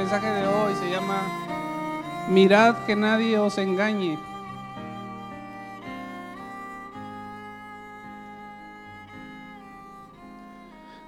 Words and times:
mensaje 0.00 0.30
de 0.30 0.46
hoy 0.46 0.74
se 0.76 0.90
llama 0.90 2.26
Mirad 2.30 2.86
que 2.86 2.96
nadie 2.96 3.38
os 3.38 3.58
engañe. 3.58 4.18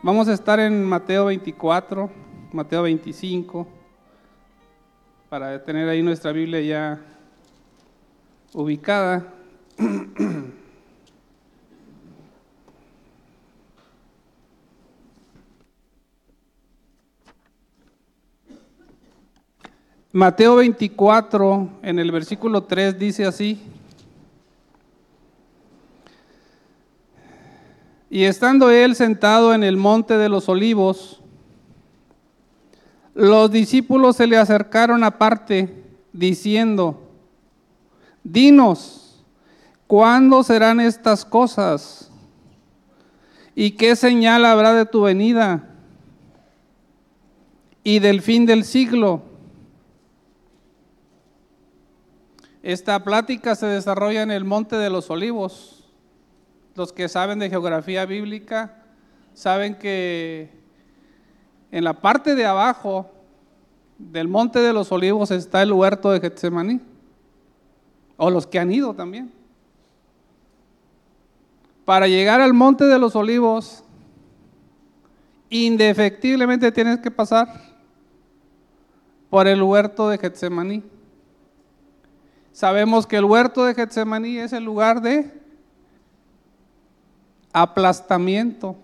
Vamos 0.03 0.29
a 0.29 0.35
estar 0.35 0.61
en 0.61 0.85
Mateo 0.85 1.25
24, 1.25 2.11
Mateo 2.53 2.83
25, 2.83 3.67
para 5.31 5.65
tener 5.65 5.89
ahí 5.89 6.03
nuestra 6.03 6.31
Biblia 6.33 6.61
ya 6.61 7.01
ubicada. 8.53 9.33
Mateo 20.15 20.57
24, 20.57 21.71
en 21.83 21.99
el 21.99 22.13
versículo 22.13 22.65
3, 22.65 22.99
dice 22.99 23.25
así. 23.25 23.63
Y 28.11 28.25
estando 28.25 28.71
él 28.71 28.95
sentado 28.95 29.55
en 29.55 29.65
el 29.65 29.79
monte 29.79 30.19
de 30.19 30.29
los 30.29 30.51
olivos, 30.51 31.23
los 33.15 33.51
discípulos 33.51 34.17
se 34.17 34.27
le 34.27 34.37
acercaron 34.37 35.03
aparte, 35.03 35.83
diciendo, 36.13 37.09
Dinos, 38.23 39.25
¿cuándo 39.87 40.43
serán 40.43 40.79
estas 40.81 41.25
cosas? 41.25 42.11
¿Y 43.55 43.71
qué 43.71 43.97
señal 43.97 44.45
habrá 44.45 44.75
de 44.75 44.85
tu 44.85 45.01
venida 45.01 45.71
y 47.83 47.99
del 47.99 48.21
fin 48.21 48.45
del 48.45 48.65
siglo? 48.65 49.32
Esta 52.63 53.03
plática 53.03 53.57
se 53.57 53.67
desarrolla 53.67 54.23
en 54.23 54.31
el 54.31 54.45
Monte 54.45 54.77
de 54.77 54.89
los 54.89 55.11
Olivos. 55.11 55.85
Los 56.77 56.93
que 56.93 57.09
saben 57.09 57.41
de 57.41 57.51
geografía 57.51 58.07
bíblica 58.07 58.85
saben 59.35 59.75
que 59.75 60.51
en 61.73 61.85
la 61.85 61.95
parte 61.95 62.37
de 62.37 62.47
abajo 62.47 63.11
del 63.99 64.29
Monte 64.29 64.61
de 64.61 64.73
los 64.73 64.93
Olivos 64.93 65.33
está 65.33 65.63
el 65.63 65.73
huerto 65.73 66.13
de 66.13 66.21
Getsemaní. 66.21 66.81
O 68.17 68.31
los 68.31 68.47
que 68.47 68.61
han 68.61 68.71
ido 68.71 68.95
también. 68.95 69.33
Para 71.85 72.07
llegar 72.07 72.41
al 72.41 72.55
Monte 72.55 72.85
de 72.85 72.99
los 72.99 73.17
Olivos, 73.17 73.83
indefectiblemente 75.51 76.71
tienes 76.71 77.01
que 77.01 77.11
pasar 77.11 77.49
por 79.29 79.49
el 79.49 79.61
huerto 79.63 80.09
de 80.09 80.19
Getsemaní. 80.19 80.85
Sabemos 82.53 83.07
que 83.07 83.17
el 83.17 83.25
huerto 83.25 83.65
de 83.65 83.75
Getsemaní 83.75 84.37
es 84.39 84.53
el 84.53 84.65
lugar 84.65 85.01
de 85.01 85.31
aplastamiento. 87.51 88.77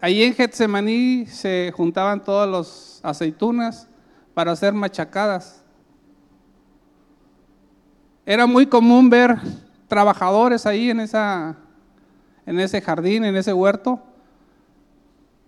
Ahí 0.00 0.22
en 0.22 0.34
Getsemaní 0.34 1.26
se 1.26 1.70
juntaban 1.76 2.24
todas 2.24 2.48
las 2.48 3.00
aceitunas 3.02 3.86
para 4.32 4.56
ser 4.56 4.72
machacadas. 4.72 5.62
Era 8.24 8.46
muy 8.46 8.66
común 8.66 9.10
ver 9.10 9.36
trabajadores 9.86 10.64
ahí 10.64 10.88
en, 10.88 11.00
esa, 11.00 11.56
en 12.46 12.58
ese 12.58 12.80
jardín, 12.80 13.26
en 13.26 13.36
ese 13.36 13.52
huerto, 13.52 14.00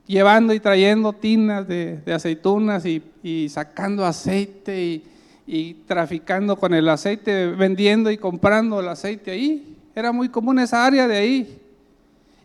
llevando 0.06 0.53
y 0.53 0.60
trayendo 0.60 1.15
tinas 1.15 1.66
de, 1.66 2.03
aceitunas 2.15 2.84
y, 2.84 3.03
y 3.22 3.49
sacando 3.49 4.04
aceite 4.04 4.83
y, 4.83 5.13
y 5.47 5.75
traficando 5.75 6.56
con 6.56 6.72
el 6.75 6.88
aceite, 6.88 7.49
vendiendo 7.49 8.10
y 8.10 8.16
comprando 8.16 8.81
el 8.81 8.88
aceite 8.88 9.31
ahí. 9.31 9.77
Era 9.94 10.12
muy 10.12 10.28
común 10.28 10.59
esa 10.59 10.84
área 10.84 11.06
de 11.06 11.16
ahí. 11.16 11.62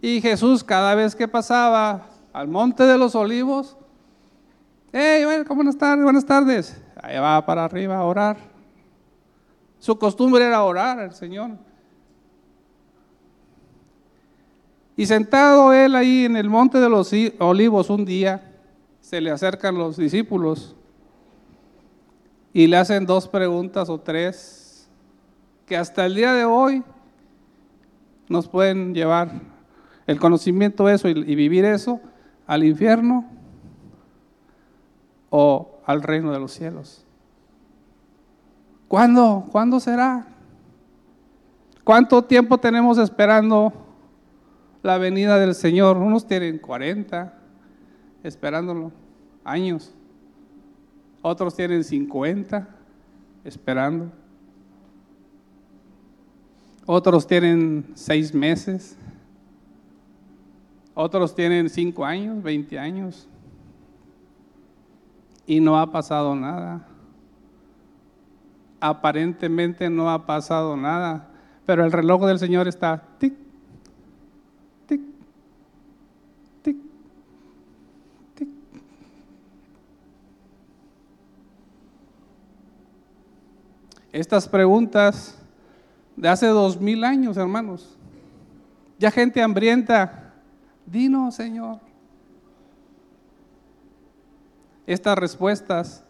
Y 0.01 0.21
Jesús 0.21 0.63
cada 0.63 0.95
vez 0.95 1.15
que 1.15 1.27
pasaba 1.27 2.07
al 2.33 2.47
monte 2.47 2.83
de 2.83 2.97
los 2.97 3.15
olivos, 3.15 3.77
hey, 4.91 5.23
¿cómo 5.47 5.57
buenas 5.57 5.77
tardes? 5.77 6.03
Buenas 6.03 6.25
tardes. 6.25 6.81
Ahí 7.01 7.17
va 7.17 7.45
para 7.45 7.65
arriba 7.65 7.97
a 7.97 8.03
orar. 8.03 8.37
Su 9.79 9.97
costumbre 9.97 10.45
era 10.45 10.63
orar 10.63 10.99
al 10.99 11.13
Señor. 11.13 11.51
Y 14.97 15.05
sentado 15.05 15.71
él 15.71 15.95
ahí 15.95 16.25
en 16.25 16.35
el 16.35 16.49
monte 16.49 16.77
de 16.77 16.89
los 16.89 17.11
olivos 17.39 17.89
un 17.89 18.03
día, 18.03 18.51
se 18.99 19.21
le 19.21 19.31
acercan 19.31 19.77
los 19.77 19.95
discípulos 19.95 20.75
y 22.53 22.67
le 22.67 22.77
hacen 22.77 23.05
dos 23.05 23.27
preguntas 23.27 23.89
o 23.89 23.99
tres 23.99 24.89
que 25.65 25.77
hasta 25.77 26.05
el 26.05 26.15
día 26.15 26.33
de 26.33 26.45
hoy 26.45 26.83
nos 28.27 28.47
pueden 28.47 28.93
llevar 28.93 29.31
el 30.07 30.19
conocimiento 30.19 30.85
de 30.85 30.95
eso 30.95 31.07
y, 31.07 31.13
vivir 31.13 31.65
eso 31.65 31.99
al 32.47 32.63
infierno 32.63 33.25
o 35.29 35.79
al 35.85 36.01
reino 36.01 36.31
de 36.31 36.39
los 36.39 36.51
cielos. 36.51 37.05
¿Cuándo? 38.87 39.47
¿Cuándo 39.51 39.79
será? 39.79 40.25
¿Cuánto 41.83 42.23
tiempo 42.23 42.57
tenemos 42.57 42.97
esperando 42.97 43.71
la 44.81 44.97
venida 44.97 45.37
del 45.37 45.53
Señor? 45.53 45.97
Unos 45.97 46.25
tienen 46.25 46.57
40 46.57 47.33
esperándolo, 48.23 48.91
años. 49.43 49.93
Otros 51.21 51.55
tienen 51.55 51.83
50 51.83 52.67
esperando. 53.43 54.11
Otros 56.85 57.27
tienen 57.27 57.91
seis 57.93 58.33
meses. 58.33 58.97
Otros 60.93 61.35
tienen 61.35 61.69
cinco 61.69 62.03
años, 62.05 62.41
20 62.41 62.79
años. 62.79 63.27
Y 65.45 65.59
no 65.59 65.79
ha 65.79 65.91
pasado 65.91 66.35
nada. 66.35 66.85
Aparentemente 68.79 69.89
no 69.89 70.09
ha 70.09 70.25
pasado 70.25 70.75
nada. 70.75 71.27
Pero 71.65 71.85
el 71.85 71.91
reloj 71.91 72.25
del 72.25 72.39
Señor 72.39 72.67
está 72.67 73.03
tic, 73.19 73.35
estas 84.11 84.47
preguntas 84.47 85.37
de 86.15 86.27
hace 86.27 86.47
dos 86.47 86.79
mil 86.79 87.03
años, 87.03 87.37
hermanos. 87.37 87.97
Ya 88.97 89.11
gente 89.11 89.41
hambrienta, 89.41 90.33
dinos, 90.85 91.35
Señor. 91.35 91.79
Estas 94.85 95.17
respuestas, 95.17 96.03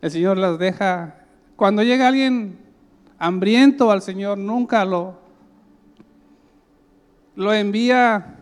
el 0.00 0.10
Señor 0.10 0.36
las 0.36 0.58
deja. 0.58 1.26
Cuando 1.56 1.82
llega 1.82 2.08
alguien 2.08 2.58
hambriento 3.18 3.90
al 3.90 4.02
Señor, 4.02 4.38
nunca 4.38 4.84
lo, 4.84 5.18
lo 7.34 7.52
envía 7.52 8.36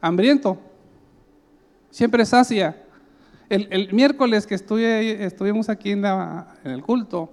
hambriento. 0.00 0.58
Siempre 1.90 2.26
sacia. 2.26 2.81
El, 3.52 3.92
miércoles 3.92 4.46
que 4.46 4.54
estuvimos 4.54 5.68
aquí 5.68 5.90
en, 5.90 6.06
el 6.06 6.82
culto, 6.82 7.28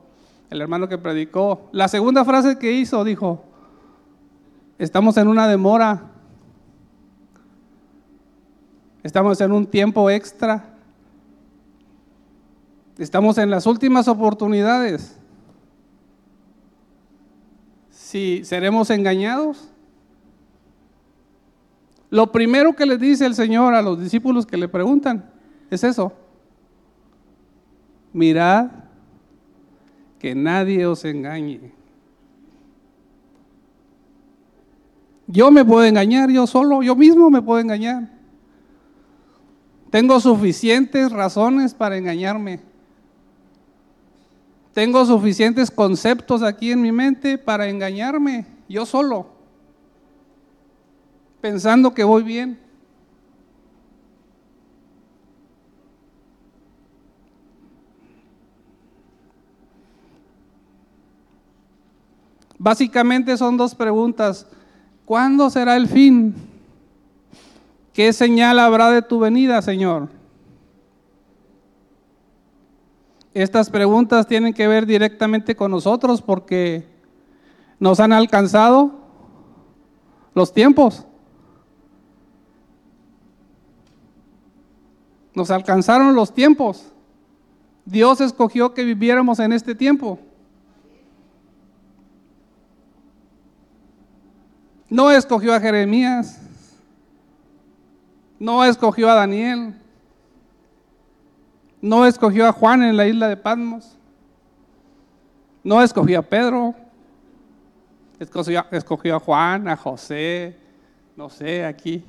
el 0.49 0.59
hermano 0.59 0.89
que 0.89 0.97
predicó, 0.97 1.69
la 1.71 1.87
segunda 1.87 2.25
frase 2.25 2.59
que 2.59 2.73
hizo 2.73 3.05
dijo, 3.05 3.45
estamos 4.77 5.15
en 5.15 5.29
una 5.29 5.47
demora, 5.47 6.11
estamos 9.01 9.39
en 9.39 9.53
un 9.53 9.65
tiempo 9.65 10.09
extra, 10.09 10.75
estamos 12.97 13.37
en 13.37 13.49
las 13.49 13.65
últimas 13.65 14.09
oportunidades. 14.09 15.17
Si 17.91 18.43
seremos 18.43 18.89
engañados, 18.89 19.69
lo 22.09 22.33
primero 22.33 22.75
que 22.75 22.85
le 22.85 22.97
dice 22.97 23.25
el 23.25 23.35
Señor 23.35 23.73
a 23.73 23.81
los 23.81 24.01
discípulos 24.01 24.45
que 24.45 24.57
le 24.57 24.67
preguntan, 24.67 25.38
es 25.75 25.83
eso. 25.83 26.13
Mirad 28.13 28.71
que 30.19 30.35
nadie 30.35 30.85
os 30.85 31.05
engañe. 31.05 31.71
Yo 35.27 35.51
me 35.51 35.63
puedo 35.63 35.85
engañar, 35.85 36.29
yo 36.31 36.47
solo, 36.47 36.81
yo 36.81 36.95
mismo 36.95 37.29
me 37.29 37.41
puedo 37.41 37.59
engañar. 37.59 38.09
Tengo 39.91 40.19
suficientes 40.19 41.11
razones 41.11 41.73
para 41.73 41.97
engañarme. 41.97 42.59
Tengo 44.73 45.05
suficientes 45.05 45.69
conceptos 45.69 46.41
aquí 46.43 46.71
en 46.71 46.81
mi 46.81 46.91
mente 46.91 47.37
para 47.37 47.67
engañarme, 47.67 48.45
yo 48.67 48.85
solo, 48.85 49.27
pensando 51.41 51.93
que 51.93 52.03
voy 52.03 52.23
bien. 52.23 52.68
Básicamente 62.69 63.35
son 63.35 63.57
dos 63.57 63.73
preguntas. 63.73 64.45
¿Cuándo 65.03 65.49
será 65.49 65.75
el 65.75 65.87
fin? 65.87 66.35
¿Qué 67.93 68.13
señal 68.13 68.59
habrá 68.59 68.91
de 68.91 69.01
tu 69.01 69.17
venida, 69.17 69.59
Señor? 69.63 70.07
Estas 73.33 73.71
preguntas 73.71 74.27
tienen 74.27 74.53
que 74.53 74.67
ver 74.67 74.85
directamente 74.85 75.55
con 75.55 75.71
nosotros 75.71 76.21
porque 76.21 76.87
nos 77.79 77.99
han 77.99 78.13
alcanzado 78.13 78.91
los 80.35 80.53
tiempos. 80.53 81.07
Nos 85.33 85.49
alcanzaron 85.49 86.13
los 86.13 86.31
tiempos. 86.35 86.93
Dios 87.83 88.21
escogió 88.21 88.75
que 88.75 88.83
viviéramos 88.83 89.39
en 89.39 89.53
este 89.53 89.73
tiempo. 89.73 90.19
No 94.89 95.11
escogió 95.11 95.53
a 95.53 95.59
Jeremías. 95.59 96.39
No 98.39 98.63
escogió 98.65 99.09
a 99.09 99.15
Daniel. 99.15 99.75
No 101.81 102.05
escogió 102.05 102.47
a 102.47 102.51
Juan 102.51 102.83
en 102.83 102.97
la 102.97 103.07
isla 103.07 103.27
de 103.27 103.37
Patmos. 103.37 103.97
No 105.63 105.81
escogió 105.81 106.19
a 106.19 106.23
Pedro. 106.23 106.75
Escogió, 108.19 108.65
escogió 108.71 109.15
a 109.15 109.19
Juan, 109.19 109.67
a 109.69 109.77
José, 109.77 110.57
no 111.15 111.29
sé, 111.29 111.63
aquí. 111.63 112.03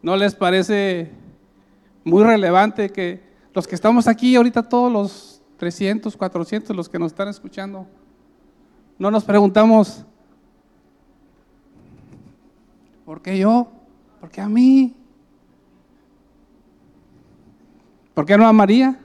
¿No 0.00 0.16
les 0.16 0.36
parece 0.36 1.10
muy 2.04 2.22
relevante 2.22 2.90
que 2.90 3.20
los 3.52 3.66
que 3.66 3.74
estamos 3.74 4.06
aquí 4.06 4.36
ahorita, 4.36 4.62
todos 4.62 4.92
los 4.92 5.42
300, 5.56 6.16
400, 6.16 6.76
los 6.76 6.88
que 6.88 7.00
nos 7.00 7.10
están 7.10 7.26
escuchando, 7.26 7.88
no 8.98 9.10
nos 9.10 9.24
preguntamos, 9.24 10.04
¿por 13.04 13.20
qué 13.20 13.38
yo? 13.38 13.68
¿Por 14.20 14.30
qué 14.30 14.40
a 14.40 14.48
mí? 14.48 14.94
¿Por 18.14 18.24
qué 18.24 18.38
no 18.38 18.46
a 18.46 18.52
María? 18.52 18.98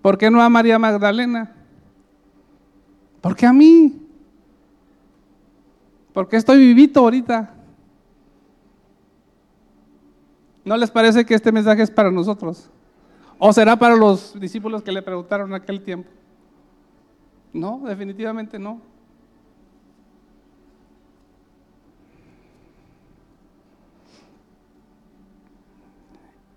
¿Por 0.00 0.16
qué 0.16 0.30
no 0.30 0.40
a 0.40 0.48
María 0.48 0.78
Magdalena? 0.78 1.52
¿Por 3.20 3.34
qué 3.34 3.46
a 3.46 3.52
mí? 3.52 4.06
¿Por 6.12 6.28
qué 6.28 6.36
estoy 6.36 6.58
vivito 6.58 7.00
ahorita? 7.00 7.52
¿No 10.64 10.76
les 10.76 10.90
parece 10.90 11.26
que 11.26 11.34
este 11.34 11.50
mensaje 11.50 11.82
es 11.82 11.90
para 11.90 12.12
nosotros? 12.12 12.70
¿O 13.38 13.52
será 13.52 13.76
para 13.76 13.96
los 13.96 14.38
discípulos 14.38 14.82
que 14.82 14.92
le 14.92 15.02
preguntaron 15.02 15.52
aquel 15.52 15.82
tiempo? 15.82 16.10
No, 17.52 17.80
definitivamente 17.84 18.58
no. 18.58 18.80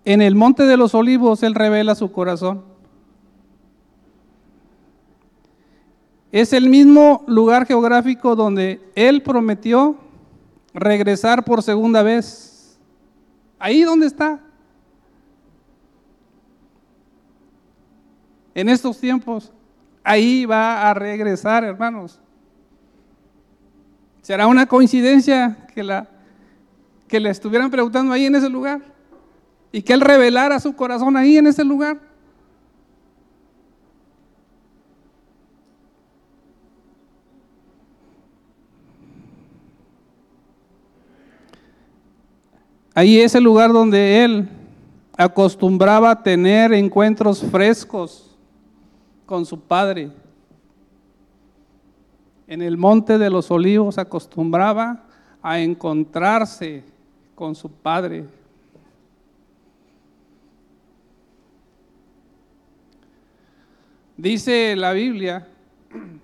En 0.04 0.22
el 0.22 0.34
monte 0.34 0.64
de 0.64 0.76
los 0.76 0.94
olivos 0.94 1.42
Él 1.42 1.54
revela 1.54 1.94
su 1.94 2.10
corazón. 2.10 2.64
Es 6.32 6.52
el 6.52 6.70
mismo 6.70 7.24
lugar 7.26 7.66
geográfico 7.66 8.36
donde 8.36 8.80
Él 8.94 9.22
prometió 9.22 9.96
regresar 10.72 11.44
por 11.44 11.62
segunda 11.62 12.02
vez. 12.02 12.78
Ahí 13.58 13.82
donde 13.82 14.06
está. 14.06 14.40
En 18.60 18.68
estos 18.68 18.98
tiempos, 18.98 19.50
ahí 20.04 20.44
va 20.44 20.90
a 20.90 20.92
regresar, 20.92 21.64
hermanos. 21.64 22.20
¿Será 24.20 24.46
una 24.46 24.66
coincidencia 24.66 25.66
que, 25.74 25.82
la, 25.82 26.06
que 27.08 27.20
le 27.20 27.30
estuvieran 27.30 27.70
preguntando 27.70 28.12
ahí 28.12 28.26
en 28.26 28.34
ese 28.34 28.50
lugar? 28.50 28.82
Y 29.72 29.80
que 29.80 29.94
Él 29.94 30.02
revelara 30.02 30.60
su 30.60 30.76
corazón 30.76 31.16
ahí 31.16 31.38
en 31.38 31.46
ese 31.46 31.64
lugar. 31.64 31.98
Ahí 42.94 43.20
es 43.20 43.34
el 43.34 43.44
lugar 43.44 43.72
donde 43.72 44.22
él 44.22 44.48
acostumbraba 45.16 46.22
tener 46.22 46.74
encuentros 46.74 47.42
frescos 47.42 48.29
con 49.30 49.46
su 49.46 49.60
padre. 49.60 50.10
En 52.48 52.62
el 52.62 52.76
monte 52.76 53.16
de 53.16 53.30
los 53.30 53.48
olivos 53.52 53.96
acostumbraba 53.96 55.04
a 55.40 55.60
encontrarse 55.60 56.82
con 57.36 57.54
su 57.54 57.70
padre. 57.70 58.24
Dice 64.16 64.74
la 64.74 64.90
Biblia, 64.94 65.46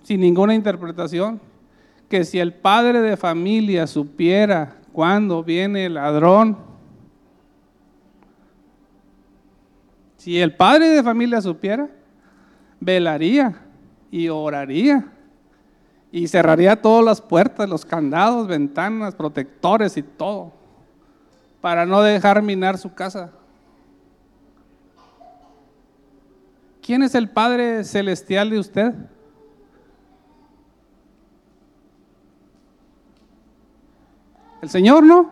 sin 0.03 0.21
ninguna 0.21 0.57
interpretación, 0.57 1.41
que 2.09 2.25
si 2.25 2.41
el 2.41 2.55
padre 2.55 3.03
de 3.03 3.17
familia 3.17 3.87
supiera 3.87 4.79
cuando 4.93 5.45
viene 5.45 5.87
el 5.87 5.95
ladrón. 5.95 6.59
Si 10.17 10.41
el 10.41 10.57
padre 10.57 10.89
de 10.89 11.05
familia 11.05 11.41
supiera, 11.41 11.89
velaría 12.81 13.63
y 14.11 14.29
oraría 14.29 15.13
y 16.11 16.29
cerraría 16.29 16.81
todas 16.81 17.05
las 17.05 17.21
puertas, 17.21 17.69
los 17.69 17.85
candados, 17.85 18.47
ventanas, 18.47 19.15
protectores 19.15 19.97
y 19.97 20.03
todo, 20.03 20.53
para 21.61 21.85
no 21.85 22.01
dejar 22.01 22.43
minar 22.43 22.79
su 22.79 22.95
casa. 22.95 23.33
¿Quién 26.81 27.03
es 27.03 27.15
el 27.15 27.29
Padre 27.29 27.85
Celestial 27.85 28.49
de 28.51 28.59
usted? 28.59 28.95
El 34.63 34.71
Señor 34.71 35.03
no. 35.03 35.31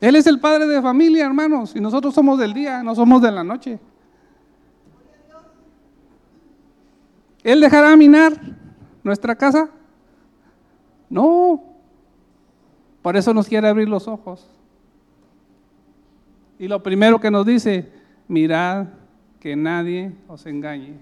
Él 0.00 0.16
es 0.16 0.26
el 0.26 0.40
padre 0.40 0.66
de 0.66 0.82
familia, 0.82 1.24
hermanos, 1.24 1.74
y 1.74 1.80
nosotros 1.80 2.12
somos 2.12 2.38
del 2.38 2.52
día, 2.52 2.82
no 2.82 2.94
somos 2.94 3.22
de 3.22 3.30
la 3.30 3.42
noche. 3.42 3.78
¿Él 7.44 7.60
dejará 7.60 7.94
minar 7.94 8.32
nuestra 9.02 9.36
casa? 9.36 9.70
No. 11.10 11.62
Por 13.02 13.16
eso 13.16 13.34
nos 13.34 13.46
quiere 13.46 13.68
abrir 13.68 13.88
los 13.88 14.08
ojos. 14.08 14.50
Y 16.58 16.68
lo 16.68 16.82
primero 16.82 17.20
que 17.20 17.30
nos 17.30 17.44
dice, 17.44 17.92
mirad 18.26 18.86
que 19.38 19.54
nadie 19.54 20.12
os 20.26 20.46
engañe. 20.46 20.96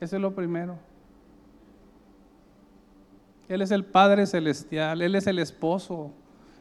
Eso 0.00 0.16
es 0.16 0.22
lo 0.22 0.34
primero. 0.34 0.76
Él 3.48 3.62
es 3.62 3.70
el 3.70 3.84
Padre 3.84 4.26
Celestial, 4.26 5.00
Él 5.00 5.14
es 5.14 5.26
el 5.26 5.38
esposo 5.38 6.12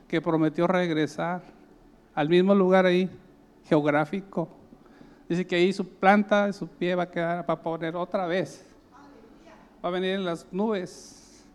que 0.07 0.21
prometió 0.21 0.65
regresar 0.65 1.43
al 2.15 2.29
mismo 2.29 2.55
lugar 2.55 2.85
ahí, 2.85 3.09
geográfico. 3.65 4.49
Dice 5.29 5.45
que 5.45 5.55
ahí 5.55 5.71
su 5.71 5.87
planta, 5.87 6.51
su 6.51 6.67
pie 6.67 6.95
va 6.95 7.03
a 7.03 7.11
quedar 7.11 7.45
para 7.45 7.61
poner 7.61 7.95
otra 7.95 8.25
vez. 8.25 8.65
Va 9.83 9.89
a 9.89 9.91
venir 9.91 10.15
en 10.15 10.25
las 10.25 10.47
nubes 10.51 11.45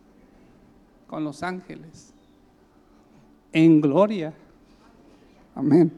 con 1.08 1.24
los 1.24 1.42
ángeles. 1.42 2.14
En 3.52 3.80
gloria. 3.80 4.32
Amén. 5.56 5.92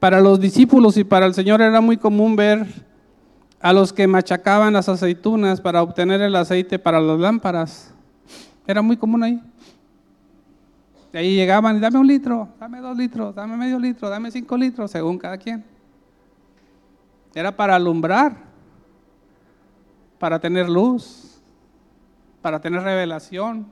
Para 0.00 0.20
los 0.20 0.40
discípulos 0.40 0.96
y 0.96 1.04
para 1.04 1.26
el 1.26 1.34
Señor 1.34 1.60
era 1.60 1.80
muy 1.80 1.96
común 1.96 2.34
ver 2.34 2.66
a 3.62 3.72
los 3.72 3.92
que 3.92 4.06
machacaban 4.06 4.72
las 4.72 4.88
aceitunas 4.88 5.60
para 5.60 5.82
obtener 5.82 6.20
el 6.20 6.34
aceite 6.36 6.78
para 6.78 7.00
las 7.00 7.18
lámparas. 7.18 7.94
Era 8.66 8.82
muy 8.82 8.96
común 8.96 9.22
ahí. 9.22 9.40
De 11.12 11.20
ahí 11.20 11.34
llegaban 11.34 11.76
y 11.76 11.80
dame 11.80 11.98
un 11.98 12.06
litro, 12.06 12.48
dame 12.58 12.80
dos 12.80 12.96
litros, 12.96 13.34
dame 13.34 13.56
medio 13.56 13.78
litro, 13.78 14.10
dame 14.10 14.30
cinco 14.30 14.56
litros, 14.56 14.90
según 14.90 15.18
cada 15.18 15.38
quien. 15.38 15.64
Era 17.34 17.54
para 17.54 17.76
alumbrar, 17.76 18.36
para 20.18 20.38
tener 20.38 20.68
luz, 20.68 21.40
para 22.40 22.60
tener 22.60 22.82
revelación, 22.82 23.66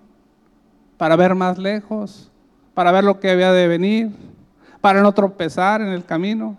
para 0.97 1.17
ver 1.17 1.35
más 1.35 1.59
lejos, 1.59 2.31
para 2.75 2.93
ver 2.93 3.05
lo 3.05 3.21
que 3.21 3.31
había 3.31 3.53
de 3.53 3.69
venir 3.69 4.11
para 4.81 5.03
no 5.03 5.13
tropezar 5.13 5.81
en 5.81 5.89
el 5.89 6.05
camino. 6.05 6.57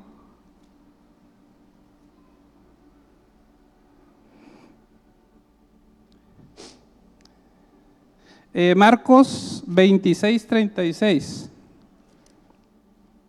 Eh, 8.54 8.76
Marcos 8.76 9.64
26, 9.66 10.46
36. 10.46 11.50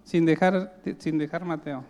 Sin 0.04 0.26
dejar, 0.26 0.80
sin 0.98 1.16
dejar 1.16 1.44
Mateo. 1.44 1.84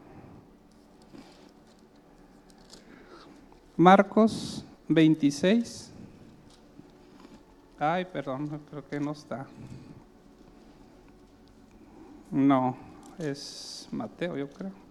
Marcos 3.77 4.65
26. 4.89 5.91
Ay, 7.79 8.05
perdón, 8.05 8.61
creo 8.71 8.87
que 8.87 9.01
no 9.01 9.13
está. 9.13 9.47
No, 12.31 12.77
es 13.19 13.89
Mateo, 13.91 14.37
yo 14.37 14.49
creo. 14.49 14.82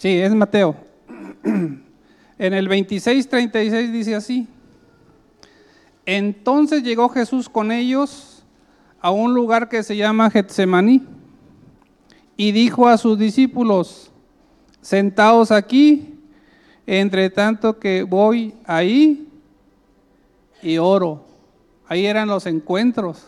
Sí, 0.00 0.16
es 0.16 0.34
Mateo. 0.34 0.76
En 2.38 2.54
el 2.54 2.70
26:36 2.70 3.92
dice 3.92 4.14
así. 4.14 4.48
Entonces 6.06 6.82
llegó 6.82 7.10
Jesús 7.10 7.50
con 7.50 7.70
ellos 7.70 8.42
a 9.02 9.10
un 9.10 9.34
lugar 9.34 9.68
que 9.68 9.82
se 9.82 9.98
llama 9.98 10.30
Getsemaní 10.30 11.06
y 12.38 12.52
dijo 12.52 12.88
a 12.88 12.96
sus 12.96 13.18
discípulos, 13.18 14.10
sentaos 14.80 15.50
aquí, 15.50 16.18
entre 16.86 17.28
tanto 17.28 17.78
que 17.78 18.02
voy 18.02 18.54
ahí 18.64 19.28
y 20.62 20.78
oro. 20.78 21.26
Ahí 21.86 22.06
eran 22.06 22.26
los 22.26 22.46
encuentros. 22.46 23.26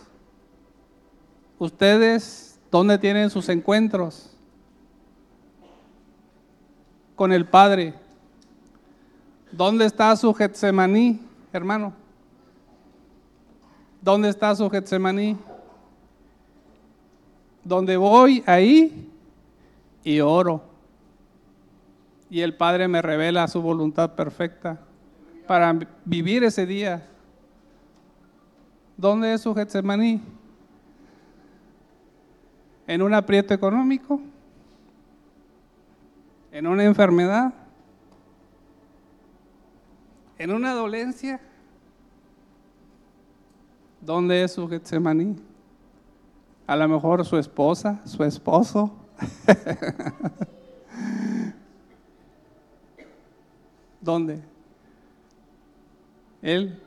¿Ustedes 1.59 2.59
dónde 2.71 2.97
tienen 2.97 3.29
sus 3.29 3.50
encuentros? 3.50 4.32
Con 7.14 7.33
el 7.33 7.47
Padre. 7.47 7.95
¿Dónde 9.50 9.85
está 9.85 10.16
su 10.16 10.33
Getsemaní, 10.33 11.21
hermano? 11.52 11.92
¿Dónde 14.00 14.28
está 14.28 14.54
su 14.57 14.69
Getsemaní? 14.71 15.37
Donde 17.62 17.97
voy 17.97 18.42
ahí 18.47 19.11
y 20.02 20.21
oro. 20.21 20.62
Y 22.31 22.40
el 22.40 22.57
Padre 22.57 22.88
me 22.88 23.02
revela 23.02 23.47
su 23.47 23.61
voluntad 23.61 24.14
perfecta 24.14 24.81
para 25.47 25.78
vivir 26.04 26.45
ese 26.45 26.64
día. 26.64 27.07
¿Dónde 28.97 29.35
es 29.35 29.42
su 29.42 29.54
Getsemaní? 29.54 30.21
¿En 32.87 33.02
un 33.02 33.14
aprieto 33.14 33.52
económico? 33.52 34.21
¿En 36.52 36.66
una 36.66 36.85
enfermedad? 36.85 37.54
¿En 40.37 40.50
una 40.52 40.75
dolencia? 40.75 41.40
¿Dónde 44.02 44.44
es 44.44 44.52
su 44.52 44.68
Getsemaní? 44.68 45.37
A 46.66 46.76
lo 46.76 46.87
mejor 46.88 47.25
su 47.25 47.38
esposa, 47.38 48.02
su 48.04 48.23
esposo. 48.23 48.92
¿Dónde? 54.02 54.42
Él 56.42 56.78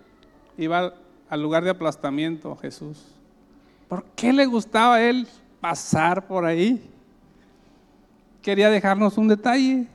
iba 0.57 0.93
al 1.27 1.41
lugar 1.41 1.63
de 1.63 1.71
aplastamiento, 1.71 2.55
Jesús. 2.57 3.03
¿Por 3.87 4.03
qué 4.15 4.31
le 4.31 4.45
gustaba 4.45 4.95
a 4.95 5.03
él 5.03 5.27
pasar 5.59 6.27
por 6.27 6.45
ahí? 6.45 6.91
Quería 8.45 8.69
dejarnos 8.69 9.17
un 9.17 9.27
detalle. 9.27 9.87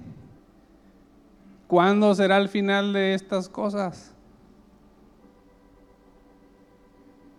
¿Cuándo 1.69 2.13
será 2.17 2.37
el 2.37 2.49
final 2.49 2.93
de 2.93 3.15
estas 3.15 3.49
cosas? 3.49 4.13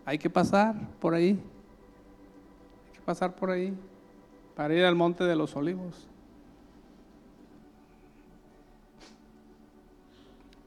Hay 0.06 0.18
que 0.18 0.30
pasar 0.30 0.74
por 1.02 1.14
ahí. 1.14 1.32
Hay 2.88 2.94
que 2.94 3.02
pasar 3.02 3.36
por 3.36 3.52
ahí 3.52 3.74
para 4.56 4.74
ir 4.74 4.86
al 4.86 4.96
monte 4.96 5.26
de 5.26 5.36
los 5.36 5.54
olivos. 5.58 6.08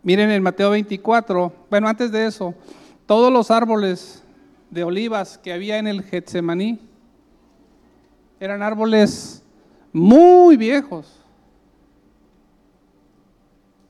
Miren 0.02 0.30
en 0.30 0.42
Mateo 0.42 0.68
24, 0.68 1.54
bueno, 1.70 1.88
antes 1.88 2.12
de 2.12 2.26
eso, 2.26 2.54
todos 3.06 3.32
los 3.32 3.50
árboles 3.50 4.22
de 4.68 4.84
olivas 4.84 5.38
que 5.38 5.54
había 5.54 5.78
en 5.78 5.86
el 5.86 6.02
Getsemaní 6.02 6.80
eran 8.38 8.62
árboles 8.62 9.40
muy 9.94 10.56
viejos. 10.56 11.20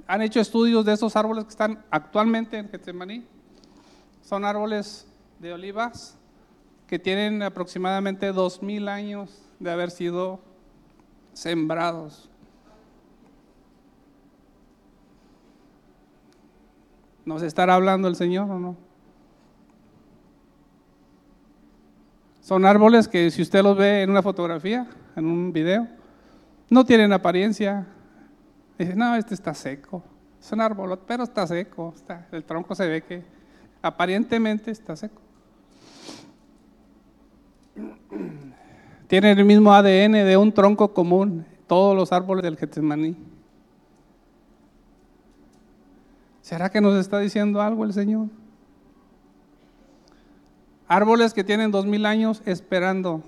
¿Han 0.07 0.21
hecho 0.21 0.39
estudios 0.39 0.85
de 0.85 0.93
esos 0.93 1.17
árboles 1.17 1.45
que 1.45 1.51
están 1.51 1.83
actualmente 1.91 2.59
en 2.59 2.69
Getsemaní? 2.69 3.27
Son 4.21 4.45
árboles 4.45 5.07
de 5.39 5.55
olivas 5.55 6.19
que 6.87 6.99
tienen 6.99 7.43
aproximadamente 7.43 8.33
dos 8.33 8.63
mil 8.63 8.89
años 8.89 9.49
de 9.59 9.71
haber 9.71 9.91
sido 9.91 10.41
sembrados. 11.33 12.29
¿Nos 17.25 17.43
estará 17.43 17.77
hablando 17.77 18.09
el 18.09 18.17
Señor 18.17 18.51
o 18.51 18.59
no? 18.59 18.77
Son 22.43 22.67
árboles 22.67 23.09
que 23.09 23.31
si 23.31 23.41
usted 23.41 23.63
los 23.63 23.79
ve 23.79 24.03
en 24.03 24.11
una 24.11 24.21
fotografía, 24.21 24.87
en 25.17 25.27
un 25.27 25.53
video, 25.53 25.87
no 26.71 26.85
tienen 26.85 27.13
apariencia. 27.13 27.87
Dice, 28.79 28.95
no, 28.97 29.15
este 29.15 29.35
está 29.35 29.55
seco. 29.55 30.03
Es 30.41 30.51
un 30.53 30.61
árbol, 30.61 30.99
pero 31.07 31.25
está 31.25 31.47
seco. 31.47 31.93
Está, 31.97 32.27
el 32.33 32.45
tronco 32.45 32.75
se 32.75 32.87
ve 32.87 33.03
que 33.03 33.23
aparentemente 33.83 34.71
está 34.71 34.97
seco. 34.97 35.21
Tienen 39.09 39.39
el 39.39 39.45
mismo 39.45 39.73
ADN 39.73 40.13
de 40.13 40.37
un 40.37 40.53
tronco 40.53 40.93
común, 40.93 41.47
todos 41.67 41.95
los 41.95 42.13
árboles 42.13 42.43
del 42.43 42.57
Getsemaní. 42.57 43.17
¿Será 46.41 46.71
que 46.71 46.81
nos 46.81 46.97
está 46.97 47.19
diciendo 47.19 47.63
algo 47.63 47.85
el 47.85 47.93
Señor? 47.93 48.29
Árboles 50.89 51.33
que 51.33 51.45
tienen 51.45 51.71
dos 51.71 51.87
mil 51.87 52.05
años 52.05 52.43
esperando 52.45 53.23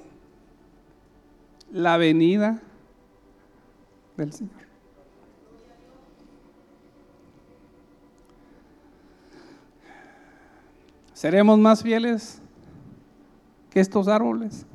la 1.72 1.96
venida 1.96 2.62
del 4.16 4.32
Señor. 4.32 4.66
¿Seremos 11.12 11.58
más 11.58 11.82
fieles 11.82 12.42
que 13.70 13.80
estos 13.80 14.06
árboles? 14.06 14.66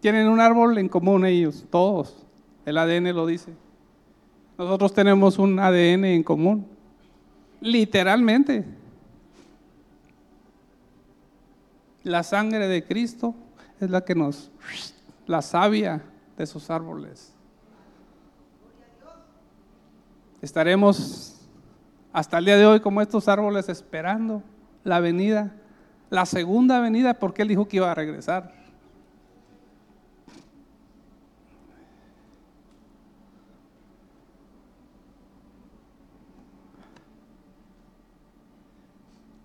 Tienen 0.00 0.28
un 0.28 0.40
árbol 0.40 0.78
en 0.78 0.88
común 0.88 1.24
ellos, 1.26 1.66
todos. 1.70 2.26
El 2.66 2.78
ADN 2.78 3.14
lo 3.14 3.26
dice. 3.26 3.52
Nosotros 4.56 4.92
tenemos 4.92 5.38
un 5.38 5.58
ADN 5.58 6.04
en 6.04 6.22
común. 6.22 6.66
Literalmente. 7.60 8.64
La 12.04 12.22
sangre 12.22 12.68
de 12.68 12.84
Cristo 12.84 13.34
es 13.80 13.90
la 13.90 14.04
que 14.04 14.14
nos, 14.14 14.50
la 15.26 15.40
savia 15.40 16.02
de 16.36 16.44
esos 16.44 16.70
árboles. 16.70 17.32
Estaremos 20.42 21.40
hasta 22.12 22.36
el 22.38 22.44
día 22.44 22.58
de 22.58 22.66
hoy 22.66 22.80
como 22.80 23.00
estos 23.00 23.26
árboles 23.26 23.70
esperando 23.70 24.42
la 24.84 25.00
venida, 25.00 25.54
la 26.10 26.26
segunda 26.26 26.78
venida, 26.80 27.14
porque 27.14 27.40
Él 27.40 27.48
dijo 27.48 27.66
que 27.66 27.78
iba 27.78 27.90
a 27.90 27.94
regresar. 27.94 28.52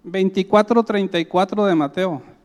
24:34 0.03 1.65
de 1.65 1.75
Mateo. 1.75 2.38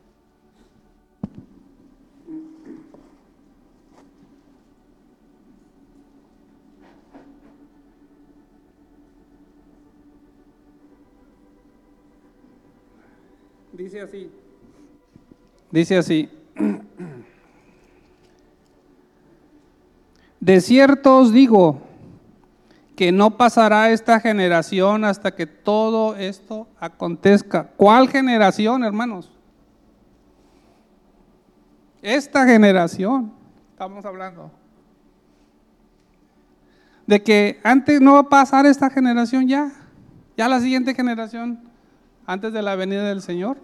Dice 13.85 14.01
así. 14.01 14.31
Dice 15.71 15.99
así. 15.99 16.31
De 20.41 20.61
cierto 20.63 21.19
os 21.19 21.31
digo, 21.31 21.83
que 22.97 23.13
no 23.13 23.37
pasará 23.37 23.91
esta 23.91 24.21
generación 24.21 25.05
hasta 25.05 25.35
que 25.35 25.47
todo 25.47 26.17
esto 26.17 26.67
acontezca. 26.81 27.73
¿Cuál 27.77 28.09
generación, 28.09 28.85
hermanos? 28.85 29.31
Esta 32.01 32.47
generación, 32.47 33.35
estamos 33.73 34.03
hablando. 34.07 34.51
De 37.07 37.23
que 37.23 37.61
antes 37.63 38.01
no 38.01 38.15
va 38.15 38.21
a 38.21 38.29
pasar 38.31 38.65
esta 38.65 38.89
generación 38.89 39.47
ya. 39.47 39.73
Ya 40.39 40.49
la 40.49 40.61
siguiente 40.61 40.95
generación, 40.95 41.61
antes 42.25 42.51
de 42.55 42.63
la 42.63 42.77
venida 42.77 43.03
del 43.03 43.21
Señor. 43.21 43.59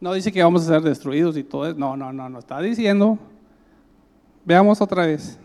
No 0.00 0.12
dice 0.12 0.30
que 0.30 0.42
vamos 0.42 0.62
a 0.62 0.74
ser 0.74 0.82
destruidos 0.82 1.36
y 1.36 1.42
todo 1.42 1.66
eso. 1.66 1.78
No, 1.78 1.96
no, 1.96 2.12
no, 2.12 2.28
no 2.28 2.38
está 2.38 2.60
diciendo. 2.60 3.18
Veamos 4.44 4.80
otra 4.80 5.06
vez. 5.06 5.38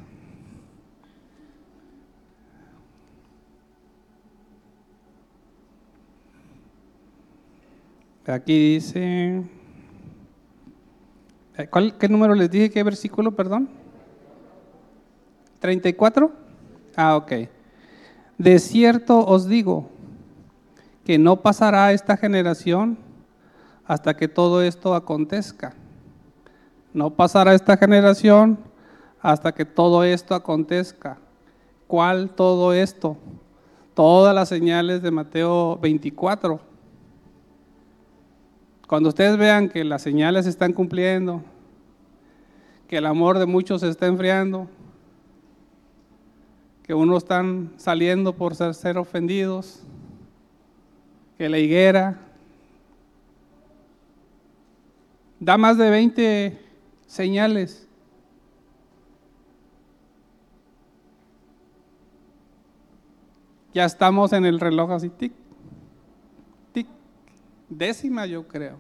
Aquí 8.26 8.76
dice, 8.76 9.44
eh, 11.58 11.68
¿cuál, 11.70 11.98
¿qué 11.98 12.08
número 12.08 12.34
les 12.34 12.50
dije? 12.50 12.70
¿Qué 12.70 12.82
versículo, 12.82 13.36
perdón? 13.36 13.68
¿34? 15.62 16.32
Ah, 16.96 17.18
ok. 17.18 17.34
De 18.38 18.60
cierto 18.60 19.26
os 19.26 19.50
digo 19.50 19.90
que 21.04 21.18
no 21.18 21.42
pasará 21.42 21.92
esta 21.92 22.16
generación 22.16 22.98
hasta 23.86 24.16
que 24.16 24.28
todo 24.28 24.62
esto 24.62 24.96
acontezca. 24.96 25.74
No 26.94 27.10
pasará 27.10 27.54
esta 27.54 27.78
generación 27.78 28.58
hasta 29.22 29.52
que 29.54 29.66
todo 29.66 30.04
esto 30.04 30.36
acontezca. 30.36 31.18
¿Cuál 31.88 32.30
todo 32.30 32.74
esto? 32.74 33.18
Todas 33.94 34.34
las 34.34 34.50
señales 34.50 35.02
de 35.02 35.12
Mateo 35.12 35.78
24. 35.78 36.60
Cuando 38.88 39.10
ustedes 39.10 39.38
vean 39.38 39.70
que 39.70 39.84
las 39.84 40.02
señales 40.02 40.46
se 40.46 40.52
están 40.52 40.74
cumpliendo, 40.74 41.42
que 42.88 42.98
el 42.98 43.06
amor 43.06 43.40
de 43.40 43.46
muchos 43.46 43.82
se 43.82 43.90
está 43.90 44.08
enfriando, 44.08 44.68
que 46.84 46.94
unos 46.94 47.24
están 47.24 47.74
saliendo 47.78 48.36
por 48.36 48.56
ser, 48.56 48.74
ser 48.76 48.98
ofendidos, 48.98 49.82
que 51.38 51.50
la 51.50 51.58
higuera 51.58 52.20
da 55.44 55.58
más 55.58 55.78
de 55.78 55.90
20 55.90 56.58
señales. 57.06 57.88
Ya 63.74 63.86
estamos 63.86 64.32
en 64.34 64.46
el 64.46 64.60
reloj 64.60 64.92
así, 64.92 65.10
tic, 65.10 65.34
tic, 66.72 66.88
décima 67.70 68.26
yo 68.28 68.48
creo. 68.48 68.78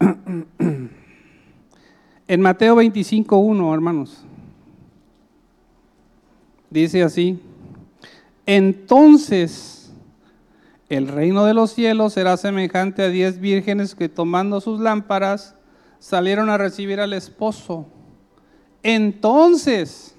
En 2.28 2.40
Mateo 2.40 2.74
25.1, 2.76 3.72
hermanos, 3.72 4.24
dice 6.68 7.04
así, 7.04 7.38
entonces 8.44 9.92
el 10.88 11.06
reino 11.06 11.44
de 11.44 11.54
los 11.54 11.72
cielos 11.72 12.14
será 12.14 12.36
semejante 12.36 13.02
a 13.02 13.08
diez 13.08 13.38
vírgenes 13.38 13.94
que 13.94 14.08
tomando 14.08 14.60
sus 14.60 14.80
lámparas 14.80 15.54
salieron 16.00 16.50
a 16.50 16.58
recibir 16.58 17.00
al 17.00 17.12
esposo. 17.12 17.86
Entonces, 18.82 20.16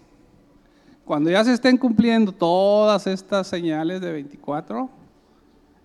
cuando 1.03 1.29
ya 1.29 1.43
se 1.43 1.53
estén 1.53 1.77
cumpliendo 1.77 2.31
todas 2.31 3.05
estas 3.07 3.47
señales 3.47 3.99
de 3.99 4.13
24, 4.13 4.89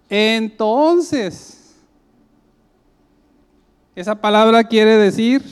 entonces, 0.09 1.75
esa 3.97 4.15
palabra 4.15 4.63
quiere 4.65 4.97
decir 4.97 5.43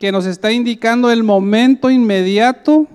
que 0.00 0.10
nos 0.10 0.24
está 0.24 0.50
indicando 0.50 1.10
el 1.10 1.22
momento 1.22 1.90
inmediato 1.90 2.86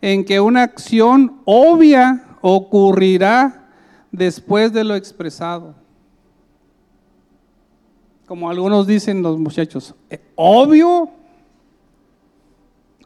en 0.00 0.24
que 0.24 0.38
una 0.38 0.62
acción 0.62 1.40
obvia 1.44 2.24
ocurrirá 2.40 3.68
después 4.12 4.72
de 4.72 4.84
lo 4.84 4.94
expresado. 4.94 5.74
Como 8.26 8.48
algunos 8.48 8.86
dicen 8.86 9.22
los 9.22 9.36
muchachos, 9.40 9.96
¿eh, 10.08 10.20
obvio, 10.36 11.10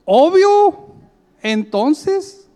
obvio, 0.04 0.88
entonces 1.40 2.49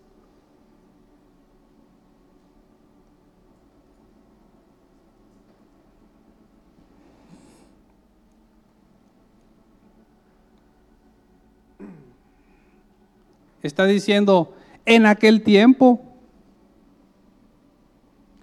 Está 13.65 13.87
diciendo, 13.87 14.55
en 14.85 15.07
aquel 15.07 15.43
tiempo, 15.43 15.99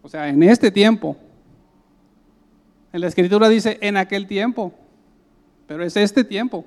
o 0.02 0.10
sea, 0.10 0.28
en 0.28 0.42
este 0.42 0.72
tiempo. 0.72 1.16
En 2.92 3.02
la 3.02 3.08
escritura 3.08 3.48
dice, 3.48 3.78
en 3.82 3.98
aquel 3.98 4.26
tiempo, 4.26 4.74
pero 5.68 5.84
es 5.84 5.96
este 5.96 6.24
tiempo. 6.24 6.66